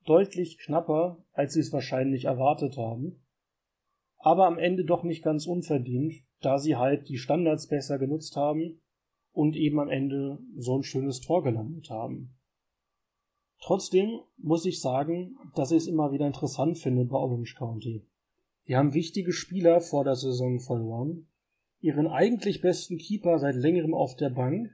[0.05, 3.25] deutlich knapper, als sie es wahrscheinlich erwartet haben,
[4.19, 8.81] aber am Ende doch nicht ganz unverdient, da sie halt die Standards besser genutzt haben
[9.33, 12.37] und eben am Ende so ein schönes Tor gelandet haben.
[13.61, 18.05] Trotzdem muss ich sagen, dass ich es immer wieder interessant finde bei Orange County.
[18.67, 21.29] Die haben wichtige Spieler vor der Saison verloren,
[21.81, 24.71] ihren eigentlich besten Keeper seit längerem auf der Bank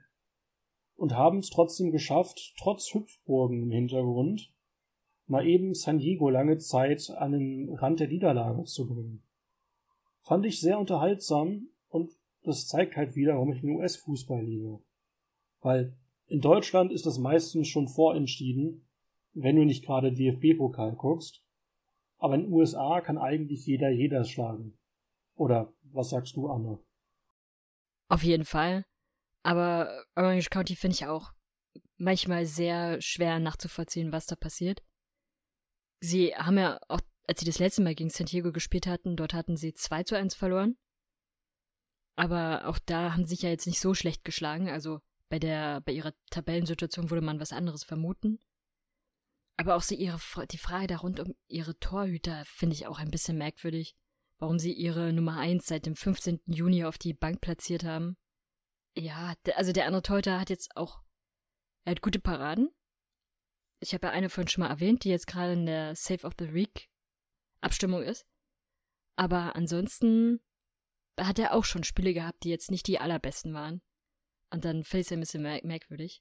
[0.99, 4.53] und haben es trotzdem geschafft, trotz Hüpfburgen im Hintergrund,
[5.29, 9.23] mal eben San Diego lange Zeit an den Rand der Niederlage zu bringen.
[10.23, 12.11] Fand ich sehr unterhaltsam und
[12.43, 14.81] das zeigt halt wieder, warum ich den US-Fußball liebe.
[15.61, 15.97] Weil
[16.27, 18.85] in Deutschland ist das meistens schon vorentschieden,
[19.35, 21.45] wenn du nicht gerade DFB-Pokal guckst.
[22.19, 24.77] Aber in den USA kann eigentlich jeder jeder schlagen.
[25.37, 26.81] Oder was sagst du, Anne?
[28.09, 28.85] Auf jeden Fall.
[29.49, 31.33] Aber Orange County finde ich auch
[31.97, 34.83] manchmal sehr schwer nachzuvollziehen, was da passiert.
[36.01, 39.33] Sie haben ja auch, als sie das letzte Mal gegen San Diego gespielt hatten, dort
[39.33, 40.77] hatten sie 2 zu 1 verloren.
[42.15, 44.69] Aber auch da haben sie sich ja jetzt nicht so schlecht geschlagen.
[44.69, 48.41] Also bei der, bei ihrer Tabellensituation würde man was anderes vermuten.
[49.57, 50.19] Aber auch so ihre,
[50.49, 53.97] die Frage da rund um ihre Torhüter finde ich auch ein bisschen merkwürdig.
[54.39, 56.43] Warum sie ihre Nummer 1 seit dem 15.
[56.45, 58.19] Juni auf die Bank platziert haben.
[58.99, 61.01] Ja, also der andere Torhüter hat jetzt auch,
[61.85, 62.69] er hat gute Paraden.
[63.79, 66.33] Ich habe ja eine von schon mal erwähnt, die jetzt gerade in der Save of
[66.37, 66.91] the Week
[67.61, 68.27] Abstimmung ist.
[69.15, 70.41] Aber ansonsten
[71.17, 73.83] hat er auch schon Spiele gehabt, die jetzt nicht die allerbesten waren.
[74.51, 76.21] Und dann fällt es ein bisschen merk merkwürdig.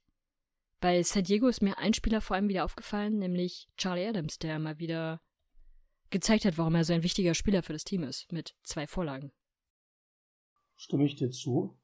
[0.79, 4.59] Bei San Diego ist mir ein Spieler vor allem wieder aufgefallen, nämlich Charlie Adams, der
[4.59, 5.19] mal wieder
[6.11, 9.31] gezeigt hat, warum er so ein wichtiger Spieler für das Team ist, mit zwei Vorlagen.
[10.75, 11.79] Stimme ich dir zu.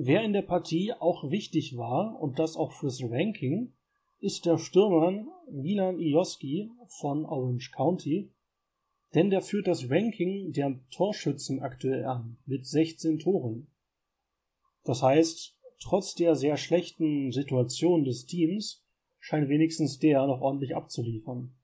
[0.00, 3.72] Wer in der Partie auch wichtig war, und das auch fürs Ranking,
[4.20, 8.30] ist der Stürmer Milan Ioski von Orange County,
[9.16, 13.72] denn der führt das Ranking der Torschützen aktuell an mit 16 Toren.
[14.84, 18.86] Das heißt, trotz der sehr schlechten Situation des Teams
[19.18, 21.56] scheint wenigstens der noch ordentlich abzuliefern.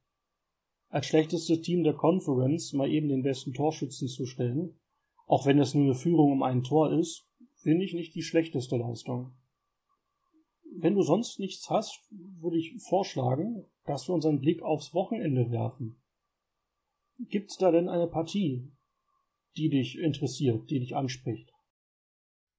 [0.89, 4.77] Als schlechtestes Team der Conference mal eben den besten Torschützen zu stellen,
[5.27, 7.29] auch wenn es nur eine Führung um ein Tor ist,
[7.65, 9.35] finde ich nicht die schlechteste Leistung.
[10.77, 16.01] Wenn du sonst nichts hast, würde ich vorschlagen, dass wir unseren Blick aufs Wochenende werfen.
[17.19, 18.71] Gibt's da denn eine Partie,
[19.57, 21.53] die dich interessiert, die dich anspricht?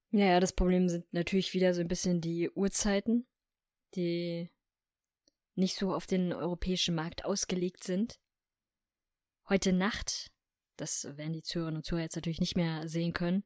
[0.09, 3.27] Naja, das Problem sind natürlich wieder so ein bisschen die Uhrzeiten,
[3.95, 4.49] die
[5.55, 8.19] nicht so auf den europäischen Markt ausgelegt sind.
[9.49, 10.31] Heute Nacht,
[10.77, 13.43] das werden die Zuhörerinnen und Zuhörer jetzt natürlich nicht mehr sehen können,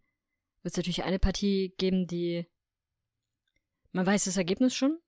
[0.61, 2.47] wird es natürlich eine Partie geben, die
[3.91, 4.99] man weiß das Ergebnis schon.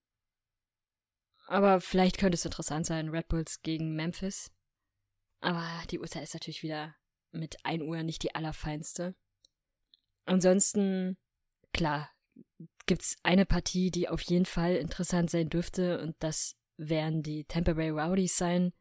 [1.47, 4.51] Aber vielleicht könnte es interessant sein, Red Bulls gegen Memphis.
[5.39, 6.95] Aber die Uhrzeit ist natürlich wieder
[7.31, 9.15] mit 1 Uhr nicht die allerfeinste.
[10.25, 11.17] Ansonsten,
[11.73, 12.09] klar,
[12.85, 17.73] gibt's eine Partie, die auf jeden Fall interessant sein dürfte, und das werden die Tampa
[17.73, 18.73] Bay Rowdies sein,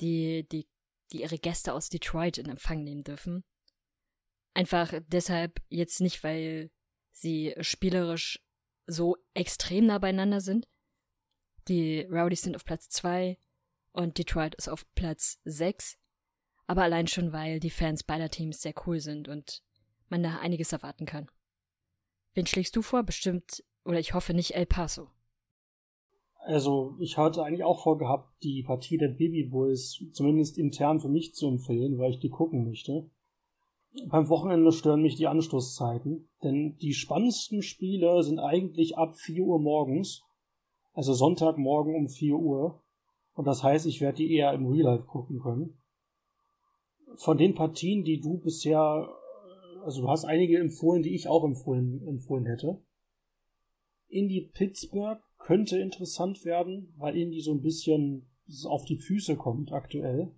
[0.00, 0.68] die, die,
[1.12, 3.44] die ihre Gäste aus Detroit in Empfang nehmen dürfen.
[4.54, 6.70] Einfach deshalb jetzt nicht, weil
[7.12, 8.40] sie spielerisch
[8.86, 10.66] so extrem nah beieinander sind.
[11.68, 13.38] Die Rowdies sind auf Platz 2
[13.92, 15.96] und Detroit ist auf Platz 6.
[16.66, 19.62] Aber allein schon, weil die Fans beider Teams sehr cool sind und
[20.08, 21.30] man da einiges erwarten kann.
[22.34, 23.02] Wen schlägst du vor?
[23.02, 25.08] Bestimmt, oder ich hoffe nicht El Paso.
[26.42, 31.34] Also, ich hatte eigentlich auch vorgehabt, die Partie der Baby Bulls zumindest intern für mich
[31.34, 33.10] zu empfehlen, weil ich die gucken möchte.
[34.06, 39.58] Beim Wochenende stören mich die Anstoßzeiten, denn die spannendsten Spiele sind eigentlich ab 4 Uhr
[39.58, 40.22] morgens,
[40.92, 42.82] also Sonntagmorgen um 4 Uhr.
[43.34, 45.78] Und das heißt, ich werde die eher im Real Life gucken können.
[47.16, 49.08] Von den Partien, die du bisher,
[49.84, 52.80] also du hast einige empfohlen, die ich auch empfohlen, empfohlen hätte.
[54.08, 58.30] Indie Pittsburgh könnte interessant werden, weil Indie so ein bisschen
[58.66, 60.32] auf die Füße kommt aktuell.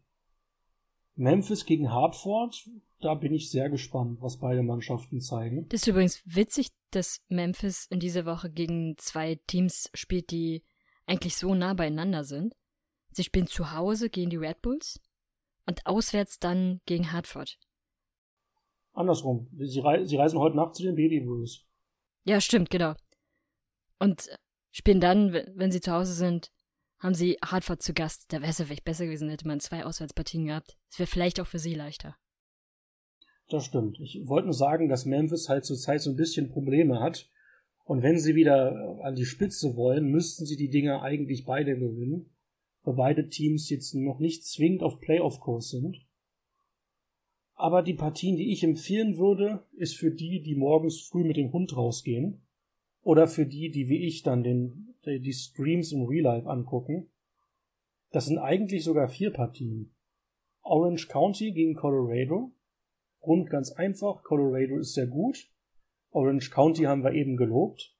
[1.15, 2.69] Memphis gegen Hartford,
[3.01, 5.69] da bin ich sehr gespannt, was beide Mannschaften zeigen.
[5.69, 10.63] Das ist übrigens witzig, dass Memphis in dieser Woche gegen zwei Teams spielt, die
[11.07, 12.55] eigentlich so nah beieinander sind.
[13.11, 15.01] Sie spielen zu Hause gegen die Red Bulls
[15.67, 17.59] und auswärts dann gegen Hartford.
[18.93, 19.49] Andersrum.
[19.59, 21.65] Sie, rei sie reisen heute Nacht zu den Baby Bulls.
[22.25, 22.95] Ja, stimmt, genau.
[23.99, 24.29] Und
[24.71, 26.51] spielen dann, wenn sie zu Hause sind,
[27.03, 28.33] haben sie Hartford zu Gast.
[28.33, 30.77] Da wäre es vielleicht besser gewesen, hätte man zwei Auswärtspartien gehabt.
[30.91, 32.17] Es wäre vielleicht auch für sie leichter.
[33.49, 33.99] Das stimmt.
[34.01, 37.29] Ich wollte nur sagen, dass Memphis halt zurzeit so ein bisschen Probleme hat.
[37.85, 42.33] Und wenn sie wieder an die Spitze wollen, müssten sie die Dinge eigentlich beide gewinnen
[42.85, 46.05] weil beide Teams jetzt noch nicht zwingend auf Playoff-Kurs sind.
[47.55, 51.53] Aber die Partien, die ich empfehlen würde, ist für die, die morgens früh mit dem
[51.53, 52.43] Hund rausgehen.
[53.03, 57.11] Oder für die, die wie ich dann den, die Streams im Real Life angucken.
[58.11, 59.95] Das sind eigentlich sogar vier Partien.
[60.63, 62.53] Orange County gegen Colorado.
[63.21, 65.49] Grund ganz einfach, Colorado ist sehr gut.
[66.11, 67.97] Orange County haben wir eben gelobt.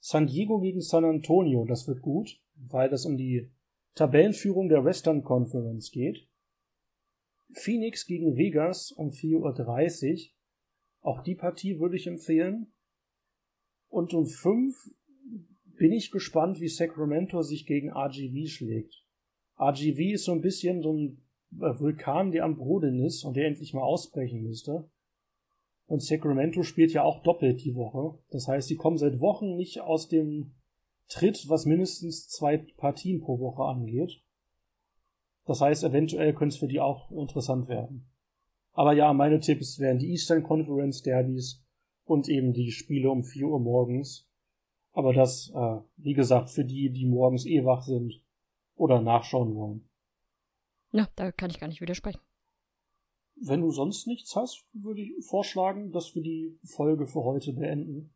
[0.00, 3.50] San Diego gegen San Antonio, das wird gut, weil das um die
[3.94, 6.28] Tabellenführung der Western Conference geht.
[7.52, 10.32] Phoenix gegen Vegas um 4.30 Uhr.
[11.00, 12.72] Auch die Partie würde ich empfehlen.
[13.88, 14.74] Und um 5
[15.78, 19.04] bin ich gespannt, wie Sacramento sich gegen RGV schlägt.
[19.58, 23.72] RGV ist so ein bisschen so ein Vulkan, der am Brodeln ist und der endlich
[23.72, 24.88] mal ausbrechen müsste.
[25.86, 28.18] Und Sacramento spielt ja auch doppelt die Woche.
[28.30, 30.54] Das heißt, die kommen seit Wochen nicht aus dem
[31.08, 34.20] Tritt, was mindestens zwei Partien pro Woche angeht.
[35.46, 38.10] Das heißt, eventuell könnte es für die auch interessant werden.
[38.72, 41.64] Aber ja, meine Tipps wären die Eastern Conference Derbys
[42.04, 44.27] und eben die Spiele um 4 Uhr morgens.
[44.92, 48.22] Aber das, äh, wie gesagt, für die, die morgens eh wach sind
[48.74, 49.88] oder nachschauen wollen.
[50.92, 52.20] Ja, da kann ich gar nicht widersprechen.
[53.40, 58.12] Wenn du sonst nichts hast, würde ich vorschlagen, dass wir die Folge für heute beenden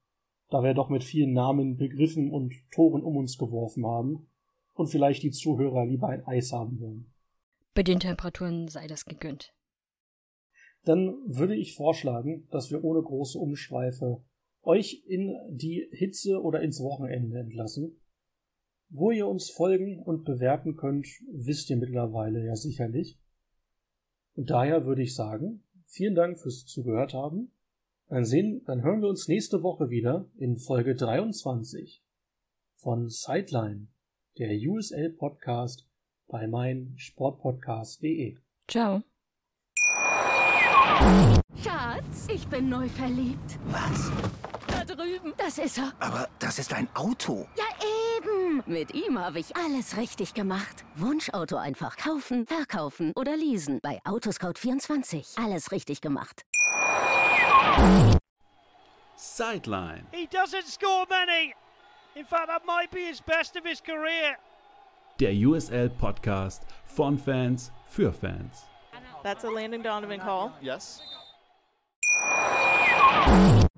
[0.52, 4.28] da wir doch mit vielen Namen, Begriffen und Toren um uns geworfen haben
[4.74, 7.10] und vielleicht die Zuhörer lieber ein Eis haben wollen.
[7.74, 9.54] Bei den Temperaturen sei das gegönnt.
[10.84, 14.22] Dann würde ich vorschlagen, dass wir ohne große Umschweife
[14.62, 18.00] euch in die Hitze oder ins Wochenende entlassen.
[18.88, 23.18] Wo ihr uns folgen und bewerten könnt, wisst ihr mittlerweile ja sicherlich.
[24.34, 27.52] Und daher würde ich sagen, vielen Dank fürs Zugehört haben
[28.12, 32.04] dann sehen, dann hören wir uns nächste Woche wieder in Folge 23
[32.76, 33.88] von Sideline,
[34.38, 35.88] der USL Podcast
[36.26, 38.36] bei meinsportpodcast.de.
[38.68, 39.02] Ciao.
[41.56, 43.58] Schatz, ich bin neu verliebt.
[43.70, 44.12] Was?
[44.86, 45.32] Da drüben.
[45.36, 45.92] Das ist er.
[46.00, 47.46] Aber das ist ein Auto.
[47.56, 47.64] Ja,
[48.16, 48.62] eben.
[48.66, 50.84] Mit ihm habe ich alles richtig gemacht.
[50.96, 53.78] Wunschauto einfach kaufen, verkaufen oder leasen.
[53.80, 55.42] Bei Autoscout24.
[55.42, 56.42] Alles richtig gemacht.
[59.16, 60.04] Sideline.
[60.10, 61.54] He doesn't score many.
[62.14, 64.36] In fact, that might be his best of his career.
[65.20, 68.64] Der USL Podcast von Fans für Fans.
[69.22, 70.52] That's a Landon Donovan call.
[70.60, 71.00] Yes.